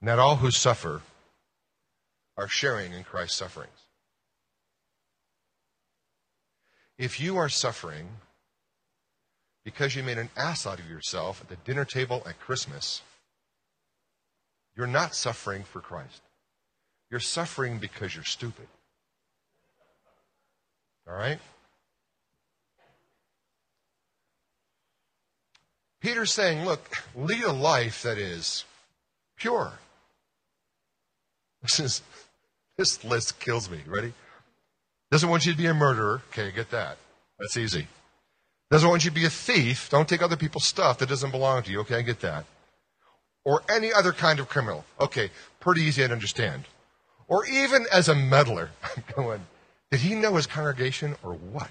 [0.00, 1.02] That all who suffer
[2.38, 3.81] are sharing in Christ's sufferings.
[6.98, 8.08] If you are suffering
[9.64, 13.02] because you made an ass out of yourself at the dinner table at Christmas,
[14.76, 16.22] you're not suffering for Christ.
[17.10, 18.66] You're suffering because you're stupid.
[21.08, 21.38] All right?
[26.00, 28.64] Peter's saying, look, lead a life that is
[29.36, 29.72] pure.
[31.62, 32.02] This is
[32.76, 33.80] this list kills me.
[33.86, 34.12] Ready?
[35.12, 36.22] Doesn't want you to be a murderer.
[36.30, 36.96] Okay, get that.
[37.38, 37.86] That's easy.
[38.70, 39.90] Doesn't want you to be a thief.
[39.90, 41.80] Don't take other people's stuff that doesn't belong to you.
[41.80, 42.46] Okay, I get that.
[43.44, 44.86] Or any other kind of criminal.
[44.98, 46.64] Okay, pretty easy to understand.
[47.28, 48.70] Or even as a meddler.
[48.96, 49.40] I'm going,
[49.90, 51.70] Did he know his congregation or what?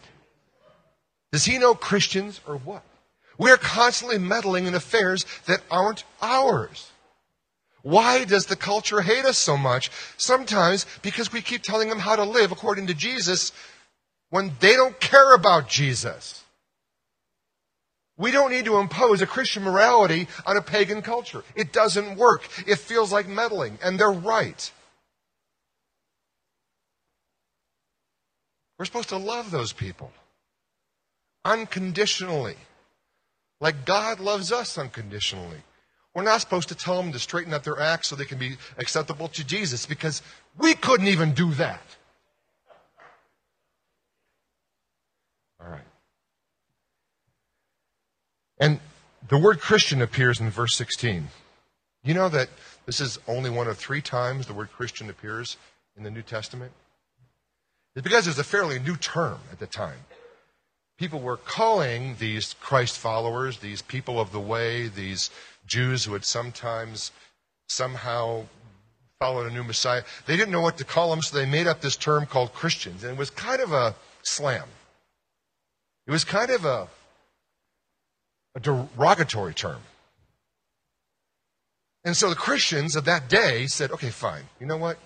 [1.32, 2.84] Does he know Christians or what?
[3.40, 6.92] We're constantly meddling in affairs that aren't ours.
[7.84, 9.90] Why does the culture hate us so much?
[10.18, 13.52] Sometimes because we keep telling them how to live according to Jesus
[14.30, 16.44] when they don't care about Jesus.
[18.18, 21.44] We don't need to impose a Christian morality on a pagan culture.
[21.56, 22.48] It doesn't work.
[22.68, 24.72] It feels like meddling, and they're right.
[28.78, 30.12] We're supposed to love those people
[31.44, 32.58] unconditionally,
[33.60, 35.64] like God loves us unconditionally.
[36.14, 38.58] We're not supposed to tell them to straighten up their acts so they can be
[38.78, 40.22] acceptable to Jesus because
[40.58, 41.82] we couldn't even do that.
[45.62, 45.82] All right.
[48.60, 48.80] And
[49.30, 51.30] the word Christian appears in verse 16.
[52.04, 52.50] You know that
[52.86, 55.56] this is only one of three times the word Christian appears
[55.96, 56.74] in the New Testament?
[57.96, 60.00] It's because it was a fairly new term at the time
[61.02, 65.32] people were calling these Christ followers, these people of the way, these
[65.66, 67.12] Jews who had sometimes
[67.70, 68.46] somehow
[69.20, 71.82] followed a new Messiah, they didn't know what to call them, so they made up
[71.82, 73.04] this term called Christians.
[73.04, 74.68] And it was kind of a slam.
[76.08, 76.88] It was kind of a,
[78.56, 79.82] a derogatory term.
[82.04, 84.44] And so the Christians of that day said, okay, fine.
[84.60, 84.98] You know what?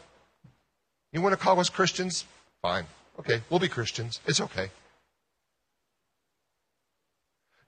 [1.11, 2.25] You want to call us Christians?
[2.61, 2.85] Fine.
[3.19, 4.19] Okay, we'll be Christians.
[4.25, 4.69] It's okay.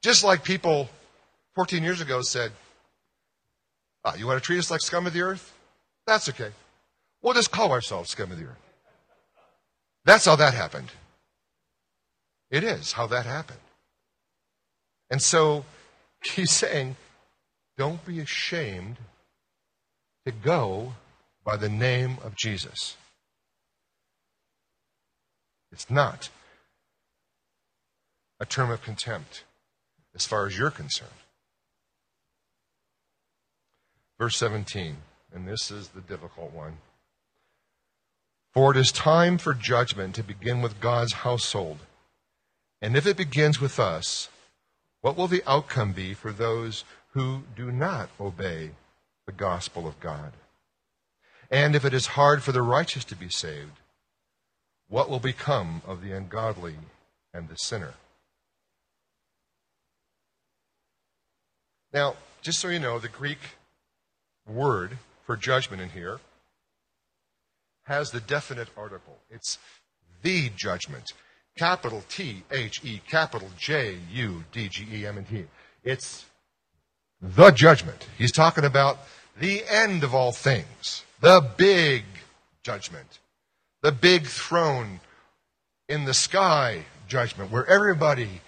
[0.01, 0.89] Just like people
[1.55, 2.51] 14 years ago said,
[4.07, 5.53] ah, You want to treat us like scum of the earth?
[6.05, 6.51] That's okay.
[7.21, 8.61] We'll just call ourselves scum of the earth.
[10.05, 10.91] That's how that happened.
[12.49, 13.59] It is how that happened.
[15.09, 15.65] And so
[16.23, 16.95] he's saying,
[17.77, 18.97] don't be ashamed
[20.25, 20.93] to go
[21.43, 22.95] by the name of Jesus.
[25.71, 26.29] It's not
[28.39, 29.43] a term of contempt
[30.15, 31.11] as far as you're concerned.
[34.19, 34.97] Verse 17,
[35.33, 36.77] and this is the difficult one.
[38.53, 41.77] For it is time for judgment to begin with God's household.
[42.81, 44.29] And if it begins with us,
[45.01, 48.71] what will the outcome be for those who do not obey
[49.27, 50.33] the gospel of God?
[51.51, 53.79] And if it is hard for the righteous to be saved,
[54.89, 56.75] what will become of the ungodly
[57.33, 57.93] and the sinner?
[61.93, 63.39] Now, just so you know, the Greek
[64.47, 66.19] word for judgment in here
[67.83, 69.17] has the definite article.
[69.29, 69.57] It's
[70.21, 71.13] the judgment.
[71.57, 75.45] Capital T H E, capital J U D G E M and T.
[75.83, 76.25] It's
[77.21, 78.07] the judgment.
[78.17, 78.99] He's talking about
[79.39, 82.03] the end of all things, the big
[82.63, 83.19] judgment,
[83.81, 84.99] the big throne
[85.87, 88.41] in the sky judgment, where everybody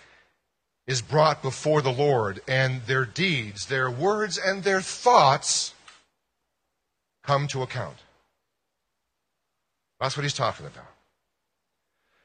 [0.85, 5.73] is brought before the Lord, and their deeds, their words, and their thoughts
[7.29, 7.97] come to account.
[9.99, 10.93] That's what he's talking about.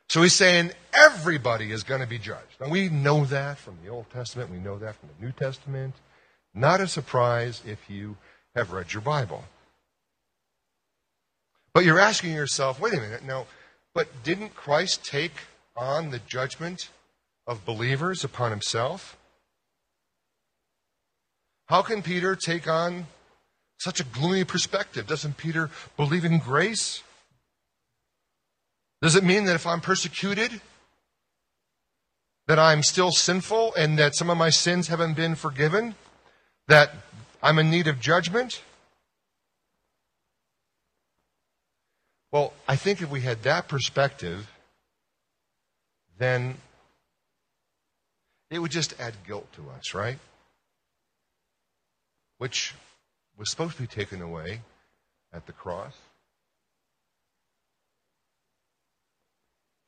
[0.09, 2.57] So he's saying everybody is going to be judged.
[2.59, 5.95] And we know that from the Old Testament, we know that from the New Testament.
[6.55, 8.17] Not a surprise if you
[8.57, 9.45] have read your Bible.
[11.75, 13.47] But you're asking yourself, wait a minute, no,
[13.95, 15.35] but didn't Christ take
[15.77, 16.89] on the judgment
[17.47, 19.19] of believers upon himself?
[21.67, 23.07] How can Peter take on
[23.85, 25.07] such a gloomy perspective?
[25.07, 25.69] Doesn't Peter
[25.99, 27.03] believe in grace?
[29.03, 30.63] Does it mean that if I'm persecuted,
[32.47, 35.97] that I'm still sinful and that some of my sins haven't been forgiven?
[36.67, 36.93] That
[37.43, 38.63] I'm in need of judgment?
[42.33, 44.51] Well, I think if we had that perspective,
[46.17, 46.57] then
[48.51, 50.19] it would just add guilt to us, right?
[52.39, 52.73] Which
[53.37, 54.61] was supposed to be taken away
[55.33, 55.95] at the cross.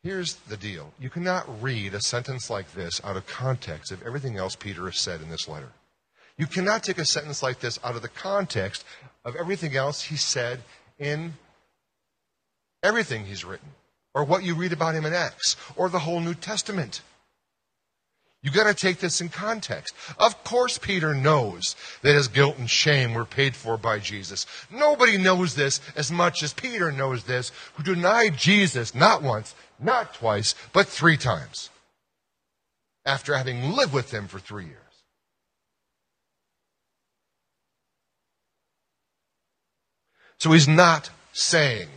[0.02, 4.36] Here's the deal you cannot read a sentence like this out of context of everything
[4.36, 5.72] else Peter has said in this letter.
[6.38, 8.84] You cannot take a sentence like this out of the context
[9.24, 10.60] of everything else he said
[10.98, 11.34] in
[12.82, 13.70] everything he's written,
[14.14, 17.00] or what you read about him in Acts, or the whole New Testament.
[18.46, 19.92] You got to take this in context.
[20.20, 24.46] Of course, Peter knows that his guilt and shame were paid for by Jesus.
[24.70, 30.14] Nobody knows this as much as Peter knows this, who denied Jesus not once, not
[30.14, 31.70] twice, but three times
[33.04, 34.76] after having lived with him for three years.
[40.38, 41.88] So he's not saying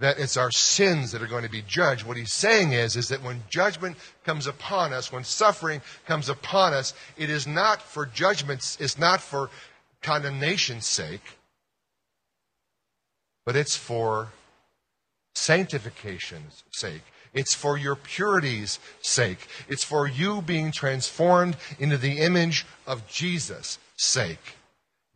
[0.00, 2.04] that it's our sins that are going to be judged.
[2.04, 6.72] What he's saying is, is that when judgment comes upon us, when suffering comes upon
[6.72, 9.50] us, it is not for judgment's, it's not for
[10.02, 11.22] condemnation's sake,
[13.44, 14.28] but it's for
[15.34, 17.02] sanctification's sake.
[17.32, 19.46] It's for your purity's sake.
[19.68, 24.56] It's for you being transformed into the image of Jesus' sake.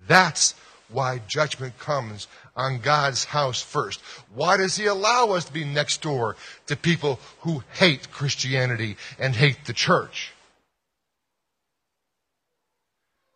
[0.07, 0.55] That's
[0.89, 4.01] why judgment comes on God's house first.
[4.35, 9.35] Why does He allow us to be next door to people who hate Christianity and
[9.35, 10.32] hate the church?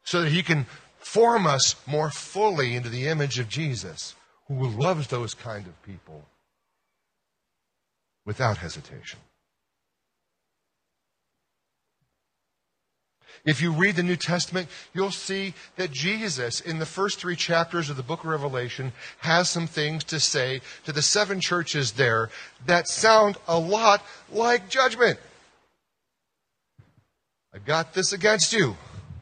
[0.05, 0.67] So that He can
[0.99, 4.15] form us more fully into the image of Jesus,
[4.47, 6.25] who loves those kind of people
[8.25, 9.19] without hesitation.
[13.45, 17.89] If you read the New Testament, you'll see that Jesus, in the first three chapters
[17.89, 22.31] of the book of Revelation, has some things to say to the seven churches there
[22.67, 25.19] that sound a lot like judgment.
[27.55, 28.77] I've got this against you.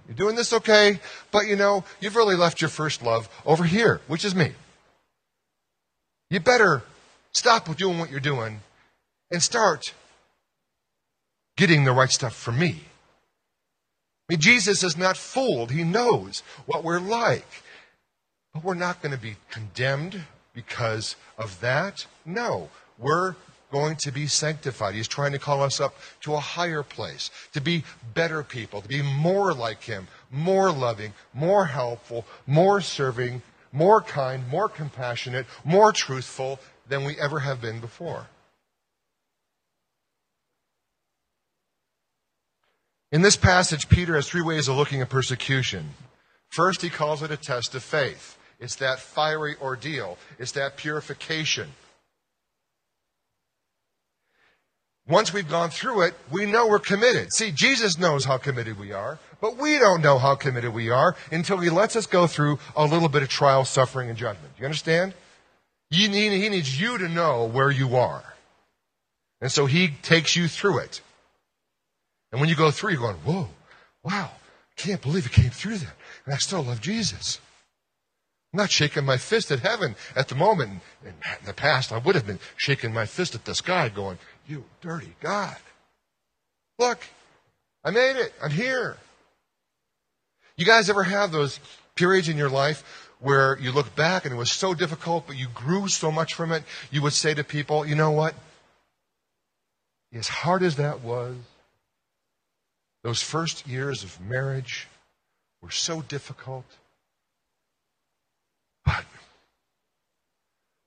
[0.09, 1.01] You're doing this okay,
[1.31, 4.53] but you know, you've really left your first love over here, which is me.
[6.31, 6.83] You better
[7.33, 8.61] stop doing what you're doing
[9.31, 9.95] and start
[11.57, 12.83] getting the right stuff from me.
[14.29, 15.71] Mean, Jesus is not fooled.
[15.71, 17.47] He knows what we're like.
[18.53, 20.21] But we're not going to be condemned
[20.53, 22.07] because of that.
[22.25, 23.37] No, we're
[23.71, 24.95] going to be sanctified.
[24.95, 28.89] He's trying to call us up to a higher place, to be better people, to
[28.89, 35.93] be more like Him, more loving, more helpful, more serving, more kind, more compassionate, more
[35.93, 36.59] truthful
[36.89, 38.27] than we ever have been before.
[43.13, 45.91] In this passage, Peter has three ways of looking at persecution.
[46.49, 48.37] First, he calls it a test of faith.
[48.59, 51.69] It's that fiery ordeal, it's that purification.
[55.09, 57.33] Once we've gone through it, we know we're committed.
[57.33, 61.15] See, Jesus knows how committed we are, but we don't know how committed we are
[61.31, 64.55] until he lets us go through a little bit of trial, suffering, and judgment.
[64.59, 65.15] You understand?
[65.91, 68.25] He needs you to know where you are.
[69.41, 71.01] And so he takes you through it.
[72.37, 73.49] And when you go through, you're going, whoa,
[74.05, 74.31] wow,
[74.77, 75.95] can't believe it came through that.
[76.27, 77.41] And I still love Jesus.
[78.53, 80.83] I'm not shaking my fist at heaven at the moment.
[81.03, 81.15] In
[81.47, 85.15] the past, I would have been shaking my fist at the sky, going, You dirty
[85.21, 85.57] God.
[86.79, 86.99] Look,
[87.83, 88.35] I made it.
[88.45, 88.99] I'm here.
[90.59, 91.59] You guys ever have those
[91.95, 95.47] periods in your life where you look back and it was so difficult, but you
[95.55, 96.65] grew so much from it?
[96.91, 98.35] You would say to people, You know what?
[100.13, 101.35] As hard as that was,
[103.07, 104.89] those first years of marriage
[105.63, 106.65] were so difficult.
[108.85, 109.05] But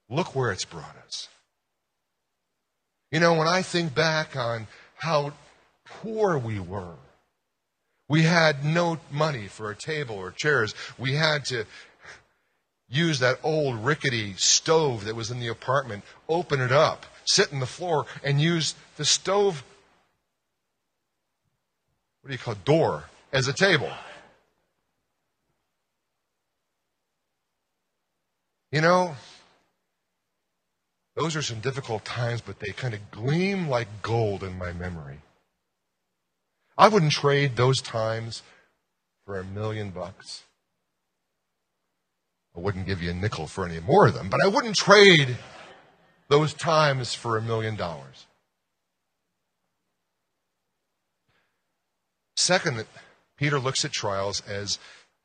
[0.09, 1.29] look where it's brought us.
[3.09, 4.67] You know, when I think back on
[4.97, 5.31] how
[5.85, 6.97] poor we were,
[8.09, 10.75] we had no money for a table or chairs.
[10.97, 11.63] We had to
[12.89, 17.61] use that old rickety stove that was in the apartment, open it up, sit on
[17.61, 19.63] the floor, and use the stove
[22.29, 23.91] do you call it, door as a table.
[28.71, 29.15] You know,
[31.15, 35.19] those are some difficult times, but they kind of gleam like gold in my memory.
[36.77, 38.43] I wouldn't trade those times
[39.25, 40.43] for a million bucks.
[42.55, 45.35] I wouldn't give you a nickel for any more of them, but I wouldn't trade
[46.27, 48.27] those times for a million dollars.
[52.49, 52.83] Second,
[53.37, 54.79] Peter looks at trials as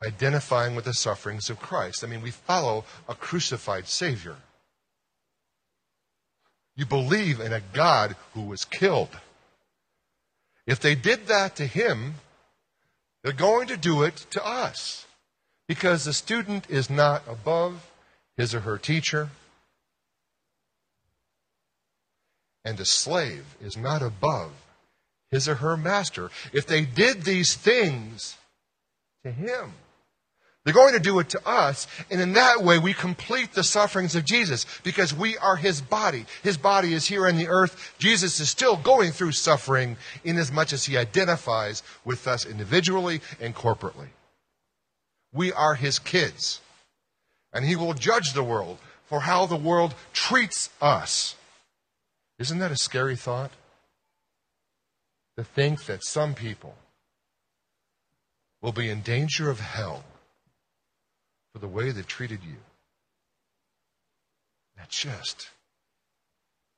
[0.07, 2.05] identifying with the sufferings of Christ.
[2.05, 4.37] I mean, we follow a crucified Savior.
[6.77, 9.09] You believe in a God who was killed.
[10.67, 12.17] If they did that to him,
[13.23, 15.07] they're going to do it to us.
[15.67, 17.91] Because the student is not above
[18.37, 19.31] his or her teacher,
[22.67, 24.51] and a slave is not above
[25.35, 26.31] his or her master.
[26.53, 28.37] If they did these things
[29.25, 29.73] to him,
[30.65, 34.15] they're going to do it to us, and in that way we complete the sufferings
[34.15, 36.25] of Jesus because we are his body.
[36.43, 37.95] His body is here on the earth.
[37.99, 43.21] Jesus is still going through suffering in as much as he identifies with us individually
[43.41, 44.09] and corporately.
[45.35, 46.61] We are his kids,
[47.53, 51.35] and he will judge the world for how the world treats us.
[52.39, 53.51] Isn't that a scary thought?
[55.37, 56.75] To think that some people
[58.63, 60.05] will be in danger of hell
[61.53, 62.57] for the way they've treated you.
[64.77, 65.51] That just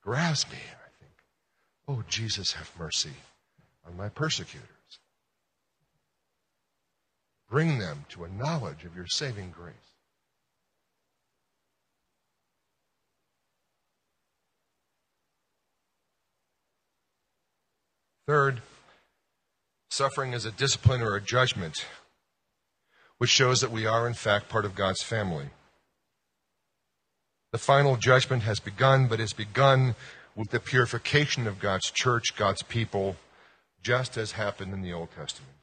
[0.03, 0.59] grabs me.
[0.59, 1.13] I think,
[1.89, 3.15] oh, Jesus, have mercy
[3.87, 4.67] on my persecutors.
[7.49, 9.75] Bring them to a knowledge of your saving grace.
[18.27, 18.61] Third,
[19.89, 21.87] suffering is a discipline or a judgment,
[23.19, 25.51] which shows that we are, in fact, part of God's family.
[27.53, 29.95] The final judgment has begun, but has begun
[30.35, 33.17] with the purification of God's church, God's people,
[33.81, 35.55] just as happened in the Old Testament.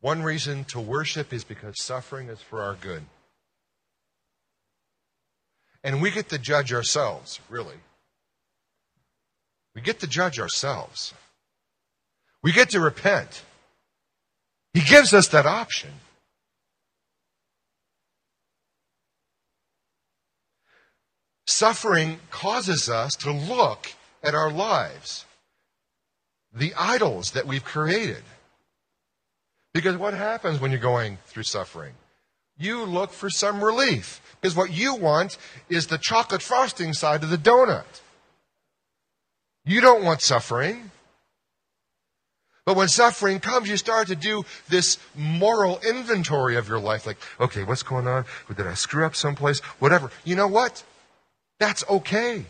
[0.00, 3.04] One reason to worship is because suffering is for our good.
[5.84, 7.76] And we get to judge ourselves, really.
[9.74, 11.12] We get to judge ourselves.
[12.42, 13.42] We get to repent.
[14.72, 15.90] He gives us that option.
[21.46, 25.26] Suffering causes us to look at our lives,
[26.52, 28.22] the idols that we've created.
[29.74, 31.92] Because what happens when you're going through suffering?
[32.56, 34.20] You look for some relief.
[34.40, 35.38] Because what you want
[35.68, 37.84] is the chocolate frosting side of the donut.
[39.64, 40.90] You don't want suffering.
[42.66, 47.06] But when suffering comes, you start to do this moral inventory of your life.
[47.06, 48.24] Like, okay, what's going on?
[48.54, 49.60] Did I screw up someplace?
[49.78, 50.10] Whatever.
[50.24, 50.82] You know what?
[51.58, 52.46] That's okay.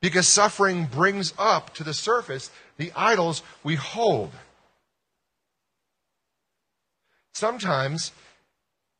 [0.00, 4.30] Because suffering brings up to the surface the idols we hold.
[7.34, 8.12] Sometimes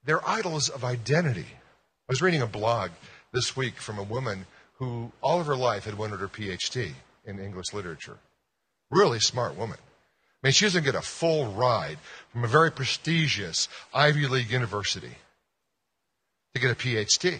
[0.04, 1.46] they're idols of identity.
[1.50, 2.90] I was reading a blog
[3.32, 4.46] this week from a woman
[4.78, 6.92] who all of her life had wanted her PhD
[7.24, 8.18] in English literature.
[8.90, 9.78] Really smart woman.
[9.80, 11.98] I mean, she doesn't get a full ride
[12.30, 15.12] from a very prestigious Ivy League university
[16.54, 17.38] to get a PhD.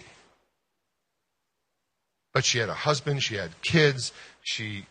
[2.33, 4.11] But she had a husband, she had kids,
[4.41, 4.87] she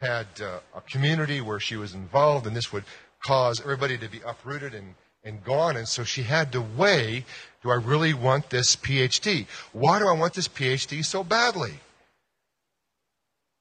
[0.00, 2.84] had uh, a community where she was involved, and this would
[3.24, 4.94] cause everybody to be uprooted and
[5.24, 5.76] and gone.
[5.76, 7.24] And so she had to weigh
[7.62, 9.46] do I really want this PhD?
[9.72, 11.80] Why do I want this PhD so badly?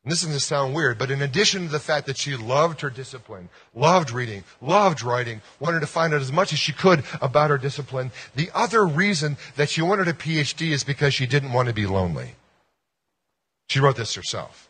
[0.04, 2.36] And this is going to sound weird, but in addition to the fact that she
[2.36, 6.74] loved her discipline, loved reading, loved writing, wanted to find out as much as she
[6.74, 11.26] could about her discipline, the other reason that she wanted a PhD is because she
[11.26, 12.36] didn't want to be lonely.
[13.70, 14.70] She wrote this herself.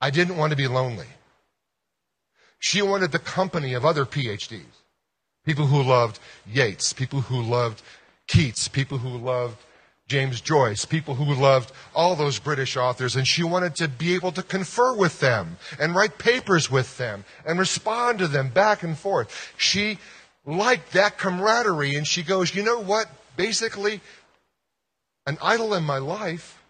[0.00, 1.06] I didn't want to be lonely.
[2.58, 4.77] She wanted the company of other PhDs.
[5.48, 7.80] People who loved Yeats, people who loved
[8.26, 9.56] Keats, people who loved
[10.06, 14.30] James Joyce, people who loved all those British authors, and she wanted to be able
[14.32, 18.98] to confer with them and write papers with them and respond to them back and
[18.98, 19.54] forth.
[19.56, 19.96] She
[20.44, 23.06] liked that camaraderie, and she goes, You know what?
[23.34, 24.02] Basically,
[25.24, 26.62] an idol in my life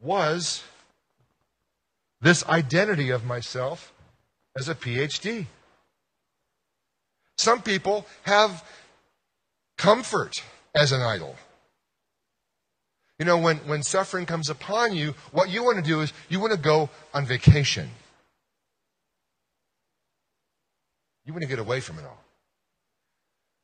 [0.00, 0.64] was
[2.20, 3.92] this identity of myself
[4.58, 5.46] as a PhD.
[7.40, 8.62] Some people have
[9.78, 10.42] comfort
[10.74, 11.36] as an idol.
[13.18, 16.38] You know, when, when suffering comes upon you, what you want to do is you
[16.38, 17.88] want to go on vacation.
[21.24, 22.22] You want to get away from it all.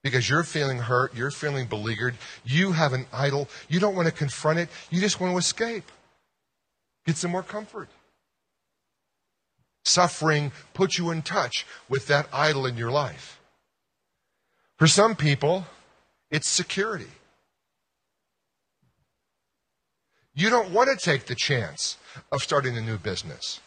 [0.03, 2.15] Because you're feeling hurt, you're feeling beleaguered,
[2.47, 5.93] you have an idol, you don't want to confront it, you just want to escape.
[7.05, 7.91] Get some more comfort.
[9.85, 13.36] Suffering puts you in touch with that idol in your life.
[14.77, 15.67] For some people,
[16.31, 17.09] it's security.
[20.35, 21.97] You don't want to take the chance
[22.31, 23.61] of starting a new business.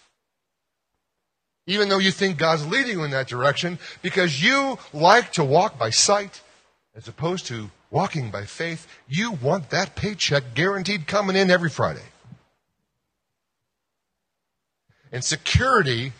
[1.65, 5.79] Even though you think God's leading you in that direction, because you like to walk
[5.79, 6.41] by sight
[6.95, 12.05] as opposed to walking by faith, you want that paycheck guaranteed coming in every Friday.
[15.11, 16.13] And security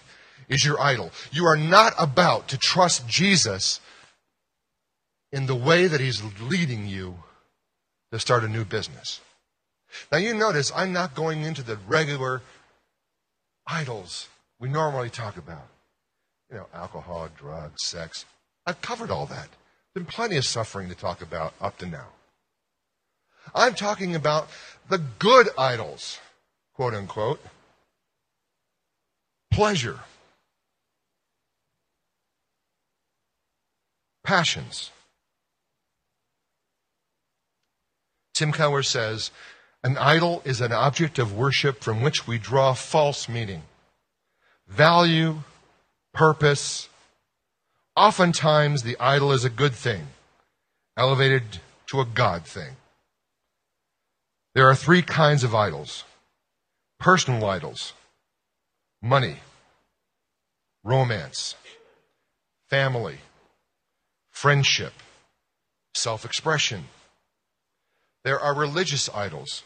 [0.48, 1.12] is your idol.
[1.32, 3.80] You are not about to trust Jesus
[5.32, 7.16] in the way that He's leading you
[8.12, 9.22] to start a new business.
[10.12, 12.42] Now, you notice I'm not going into the regular
[13.68, 14.28] idols
[14.60, 15.68] we normally talk about.
[16.52, 18.26] You know, alcohol, drugs, sex.
[18.66, 19.50] I've covered all that.
[19.94, 22.08] Been plenty of suffering to talk about up to now.
[23.56, 24.50] I'm talking about
[24.90, 26.20] the good idols,
[26.74, 27.44] quote unquote.
[29.52, 30.00] Pleasure,
[34.24, 34.92] passions,
[38.40, 39.32] Tim Keller says,
[39.84, 43.64] an idol is an object of worship from which we draw false meaning,
[44.66, 45.44] value,
[46.14, 46.88] purpose.
[47.98, 50.08] Oftentimes, the idol is a good thing,
[50.96, 52.78] elevated to a God thing.
[54.56, 56.06] There are three kinds of idols
[56.98, 57.92] personal idols,
[59.02, 59.40] money,
[60.86, 61.56] romance,
[62.70, 63.18] family,
[64.32, 64.94] friendship,
[65.94, 66.86] self expression.
[68.24, 69.64] There are religious idols,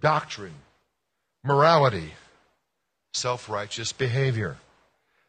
[0.00, 0.54] doctrine,
[1.42, 2.14] morality,
[3.12, 4.56] self righteous behavior.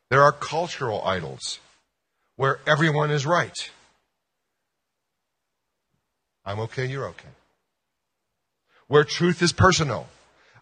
[0.10, 1.60] There are cultural idols
[2.36, 3.72] where everyone is right.
[6.46, 7.30] I'm okay, you're okay.
[8.88, 10.08] Where truth is personal.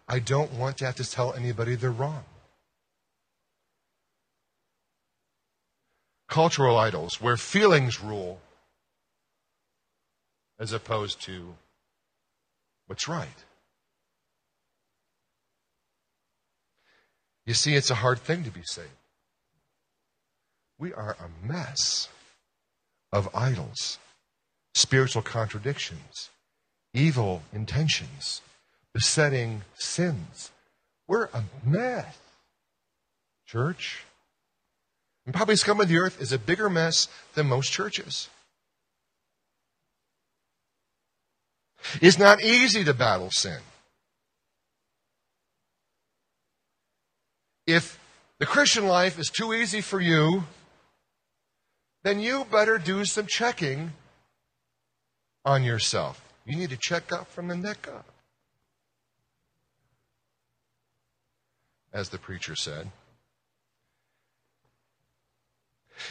[0.08, 2.24] I don't want to have to tell anybody they're wrong.
[6.28, 8.40] Cultural idols where feelings rule
[10.58, 11.54] as opposed to
[12.86, 13.44] what's right.
[17.46, 18.88] You see, it's a hard thing to be saved.
[20.78, 22.08] We are a mess
[23.12, 23.98] of idols,
[24.74, 26.30] spiritual contradictions,
[26.92, 28.40] evil intentions,
[28.92, 30.50] besetting sins.
[31.06, 32.16] We're a mess,
[33.46, 34.04] church.
[35.26, 38.28] And probably Scum of the Earth is a bigger mess than most churches.
[42.00, 43.58] It's not easy to battle sin.
[47.66, 47.98] If
[48.38, 50.44] the Christian life is too easy for you,
[52.02, 53.92] then you better do some checking
[55.44, 56.22] on yourself.
[56.44, 58.06] You need to check up from the neck up.
[61.92, 62.90] As the preacher said.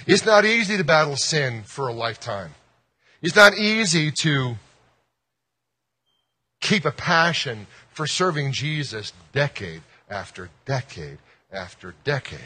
[0.07, 2.55] It's not easy to battle sin for a lifetime.
[3.21, 4.55] It's not easy to
[6.63, 11.19] keep a passion for serving Jesus decade after decade
[11.51, 12.39] after decade.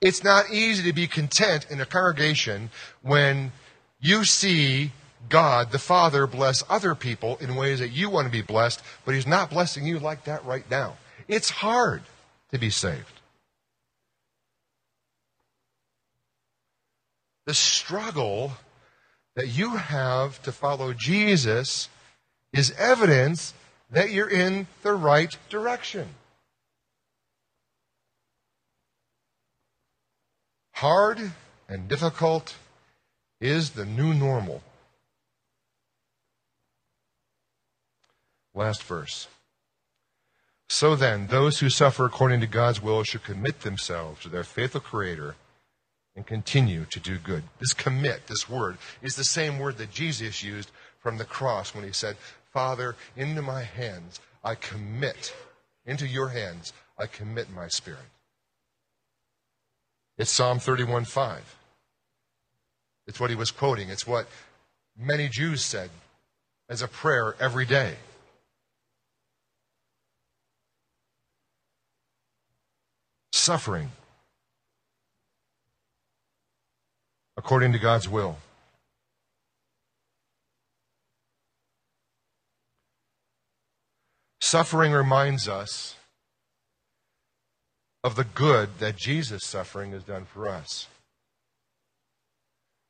[0.00, 3.52] It's not easy to be content in a congregation when
[4.00, 4.92] you see
[5.28, 9.14] God, the Father, bless other people in ways that you want to be blessed, but
[9.14, 10.96] He's not blessing you like that right now.
[11.28, 12.02] It's hard
[12.50, 13.20] to be saved.
[17.46, 18.52] The struggle
[19.34, 21.88] that you have to follow Jesus
[22.52, 23.54] is evidence
[23.90, 26.08] that you're in the right direction.
[30.72, 31.32] Hard
[31.68, 32.56] and difficult
[33.40, 34.62] is the new normal.
[38.54, 39.28] Last verse.
[40.68, 44.80] So then, those who suffer according to God's will should commit themselves to their faithful
[44.80, 45.36] Creator
[46.16, 47.44] and continue to do good.
[47.58, 51.84] This commit, this word, is the same word that Jesus used from the cross when
[51.84, 52.16] he said,
[52.52, 55.34] Father, into my hands I commit,
[55.86, 58.00] into your hands I commit my spirit.
[60.18, 61.56] It's Psalm 31 5.
[63.06, 63.88] It's what he was quoting.
[63.88, 64.28] It's what
[64.96, 65.90] many Jews said
[66.68, 67.96] as a prayer every day.
[73.32, 73.90] Suffering
[77.36, 78.36] according to God's will.
[84.42, 85.94] Suffering reminds us
[88.02, 90.88] of the good that Jesus' suffering has done for us.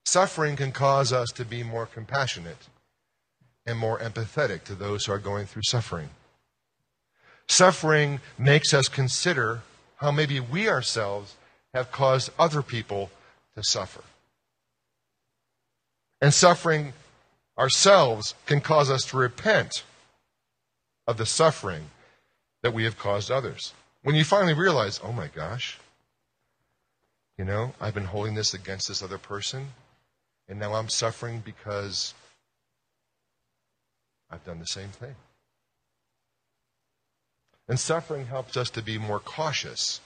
[0.07, 2.69] Suffering can cause us to be more compassionate
[3.67, 6.09] and more empathetic to those who are going through suffering.
[7.49, 9.61] Suffering makes us consider
[9.97, 11.37] how maybe we ourselves
[11.75, 13.11] have caused other people
[13.57, 14.03] to suffer.
[16.19, 16.95] And suffering
[17.59, 19.85] ourselves can cause us to repent
[21.07, 21.91] of the suffering
[22.63, 23.73] that we have caused others.
[24.03, 25.79] When you finally realize, oh my gosh,
[27.39, 29.69] you know, I've been holding this against this other person,
[30.49, 32.15] and now I'm suffering because
[34.31, 35.15] I've done the same thing.
[37.69, 40.01] And suffering helps us to be more cautious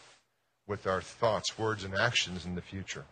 [0.66, 3.04] with our thoughts, words, and actions in the future.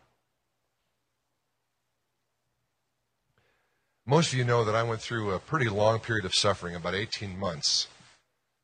[4.06, 6.94] Most of you know that I went through a pretty long period of suffering, about
[6.94, 7.88] 18 months.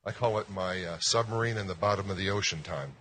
[0.05, 2.93] I call it my uh, submarine in the bottom of the ocean time.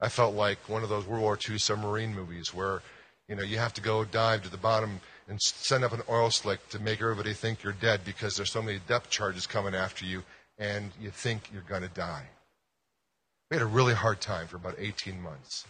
[0.00, 2.82] I felt like one of those World War II submarine movies where,
[3.28, 6.30] you know, you have to go dive to the bottom and send up an oil
[6.30, 10.04] slick to make everybody think you're dead because there's so many depth charges coming after
[10.04, 10.22] you
[10.58, 12.26] and you think you're going to die.
[13.50, 15.66] We had a really hard time for about 18 months.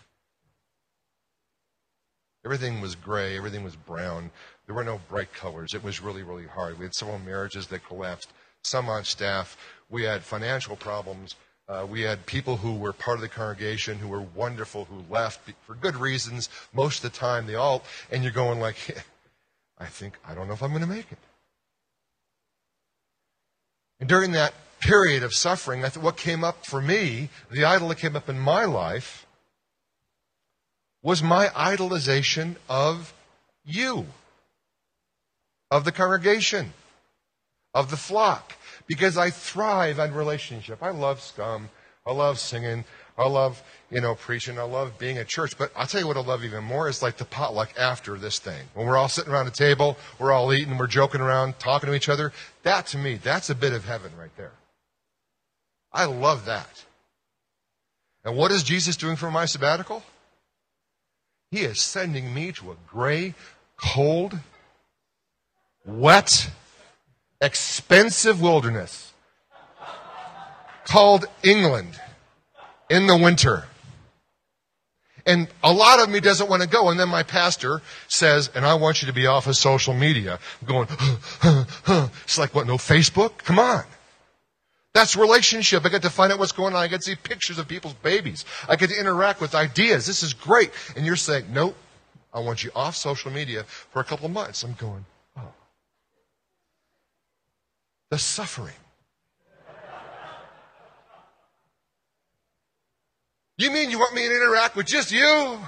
[2.44, 4.30] Everything was gray, everything was brown.
[4.66, 5.74] There were no bright colors.
[5.74, 6.78] It was really, really hard.
[6.78, 8.32] We had several marriages that collapsed,
[8.62, 9.56] some on staff.
[9.90, 11.36] We had financial problems.
[11.68, 15.50] Uh, we had people who were part of the congregation who were wonderful who left
[15.66, 16.48] for good reasons.
[16.72, 18.76] Most of the time, they all, and you're going like,
[19.78, 21.18] I think, I don't know if I'm going to make it.
[24.00, 27.88] And during that period of suffering, I thought what came up for me, the idol
[27.88, 29.26] that came up in my life,
[31.02, 33.12] was my idolization of
[33.64, 34.06] you,
[35.70, 36.72] of the congregation,
[37.74, 38.54] of the flock,
[38.86, 40.82] because I thrive on relationship.
[40.82, 41.70] I love scum.
[42.06, 42.84] I love singing.
[43.16, 44.58] I love, you know, preaching.
[44.58, 45.56] I love being at church.
[45.56, 48.38] But I'll tell you what I love even more is like the potluck after this
[48.38, 48.66] thing.
[48.74, 51.94] When we're all sitting around a table, we're all eating, we're joking around, talking to
[51.94, 52.32] each other.
[52.62, 54.52] That to me, that's a bit of heaven right there.
[55.92, 56.84] I love that.
[58.24, 60.02] And what is Jesus doing for my sabbatical?
[61.52, 63.34] He is sending me to a gray,
[63.76, 64.38] cold,
[65.84, 66.50] wet,
[67.42, 69.12] expensive wilderness
[70.84, 72.00] called England
[72.88, 73.66] in the winter.
[75.26, 76.88] And a lot of me doesn't want to go.
[76.88, 80.38] And then my pastor says, and I want you to be off of social media.
[80.62, 82.08] I'm going, huh, huh, huh.
[82.24, 83.36] it's like, what, no Facebook?
[83.36, 83.84] Come on.
[84.94, 85.86] That's relationship.
[85.86, 86.82] I get to find out what's going on.
[86.82, 88.44] I get to see pictures of people's babies.
[88.68, 90.06] I get to interact with ideas.
[90.06, 90.70] This is great.
[90.96, 91.74] And you're saying, nope,
[92.32, 94.62] I want you off social media for a couple of months.
[94.62, 95.04] I'm going,
[95.38, 95.52] oh.
[98.10, 98.74] The suffering.
[103.56, 105.58] You mean you want me to interact with just you?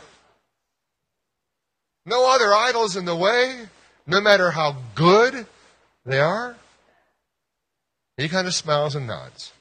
[2.07, 3.67] No other idols in the way,
[4.07, 5.47] no matter how good
[6.05, 6.57] they are?
[8.17, 9.53] He kind of smiles and nods.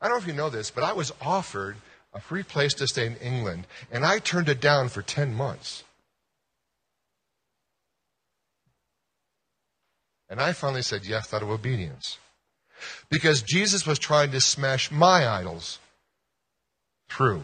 [0.00, 1.76] I don't know if you know this, but I was offered
[2.12, 5.84] a free place to stay in England, and I turned it down for 10 months.
[10.28, 12.18] And I finally said yes out of obedience.
[13.10, 15.80] Because Jesus was trying to smash my idols
[17.08, 17.42] through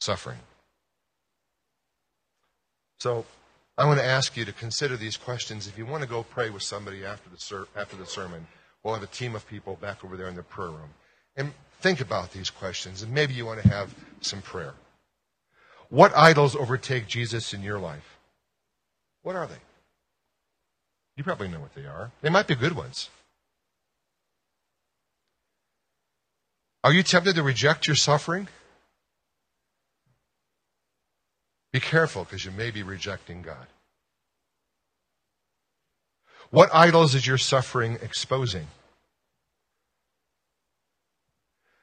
[0.00, 0.38] suffering.
[2.98, 3.26] So
[3.80, 5.66] I want to ask you to consider these questions.
[5.66, 8.46] If you want to go pray with somebody after the, ser- after the sermon,
[8.82, 10.90] we'll have a team of people back over there in the prayer room.
[11.34, 14.74] And think about these questions, and maybe you want to have some prayer.
[15.88, 18.18] What idols overtake Jesus in your life?
[19.22, 19.62] What are they?
[21.16, 22.10] You probably know what they are.
[22.20, 23.08] They might be good ones.
[26.84, 28.48] Are you tempted to reject your suffering?
[31.72, 33.66] Be careful because you may be rejecting God.
[36.50, 38.66] What idols is your suffering exposing?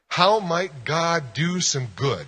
[0.10, 2.28] How might God do some good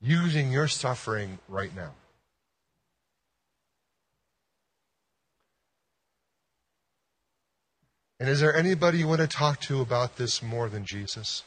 [0.00, 1.92] using your suffering right now?
[8.20, 11.42] And is there anybody you want to talk to about this more than Jesus?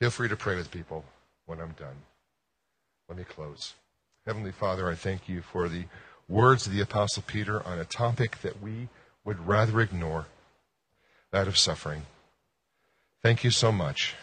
[0.00, 1.04] Feel free to pray with people
[1.46, 1.96] when I'm done.
[3.08, 3.74] Let me close.
[4.26, 5.84] Heavenly Father, I thank you for the
[6.28, 8.88] words of the Apostle Peter on a topic that we
[9.24, 10.26] would rather ignore
[11.30, 12.02] that of suffering.
[13.22, 14.14] Thank you so much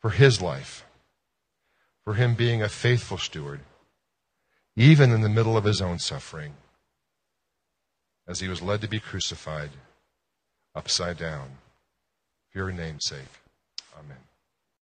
[0.00, 0.84] for his life,
[2.04, 3.60] for him being a faithful steward,
[4.76, 6.54] even in the middle of his own suffering
[8.28, 9.70] as he was led to be crucified
[10.74, 11.48] upside down
[12.50, 13.45] for your name's sake.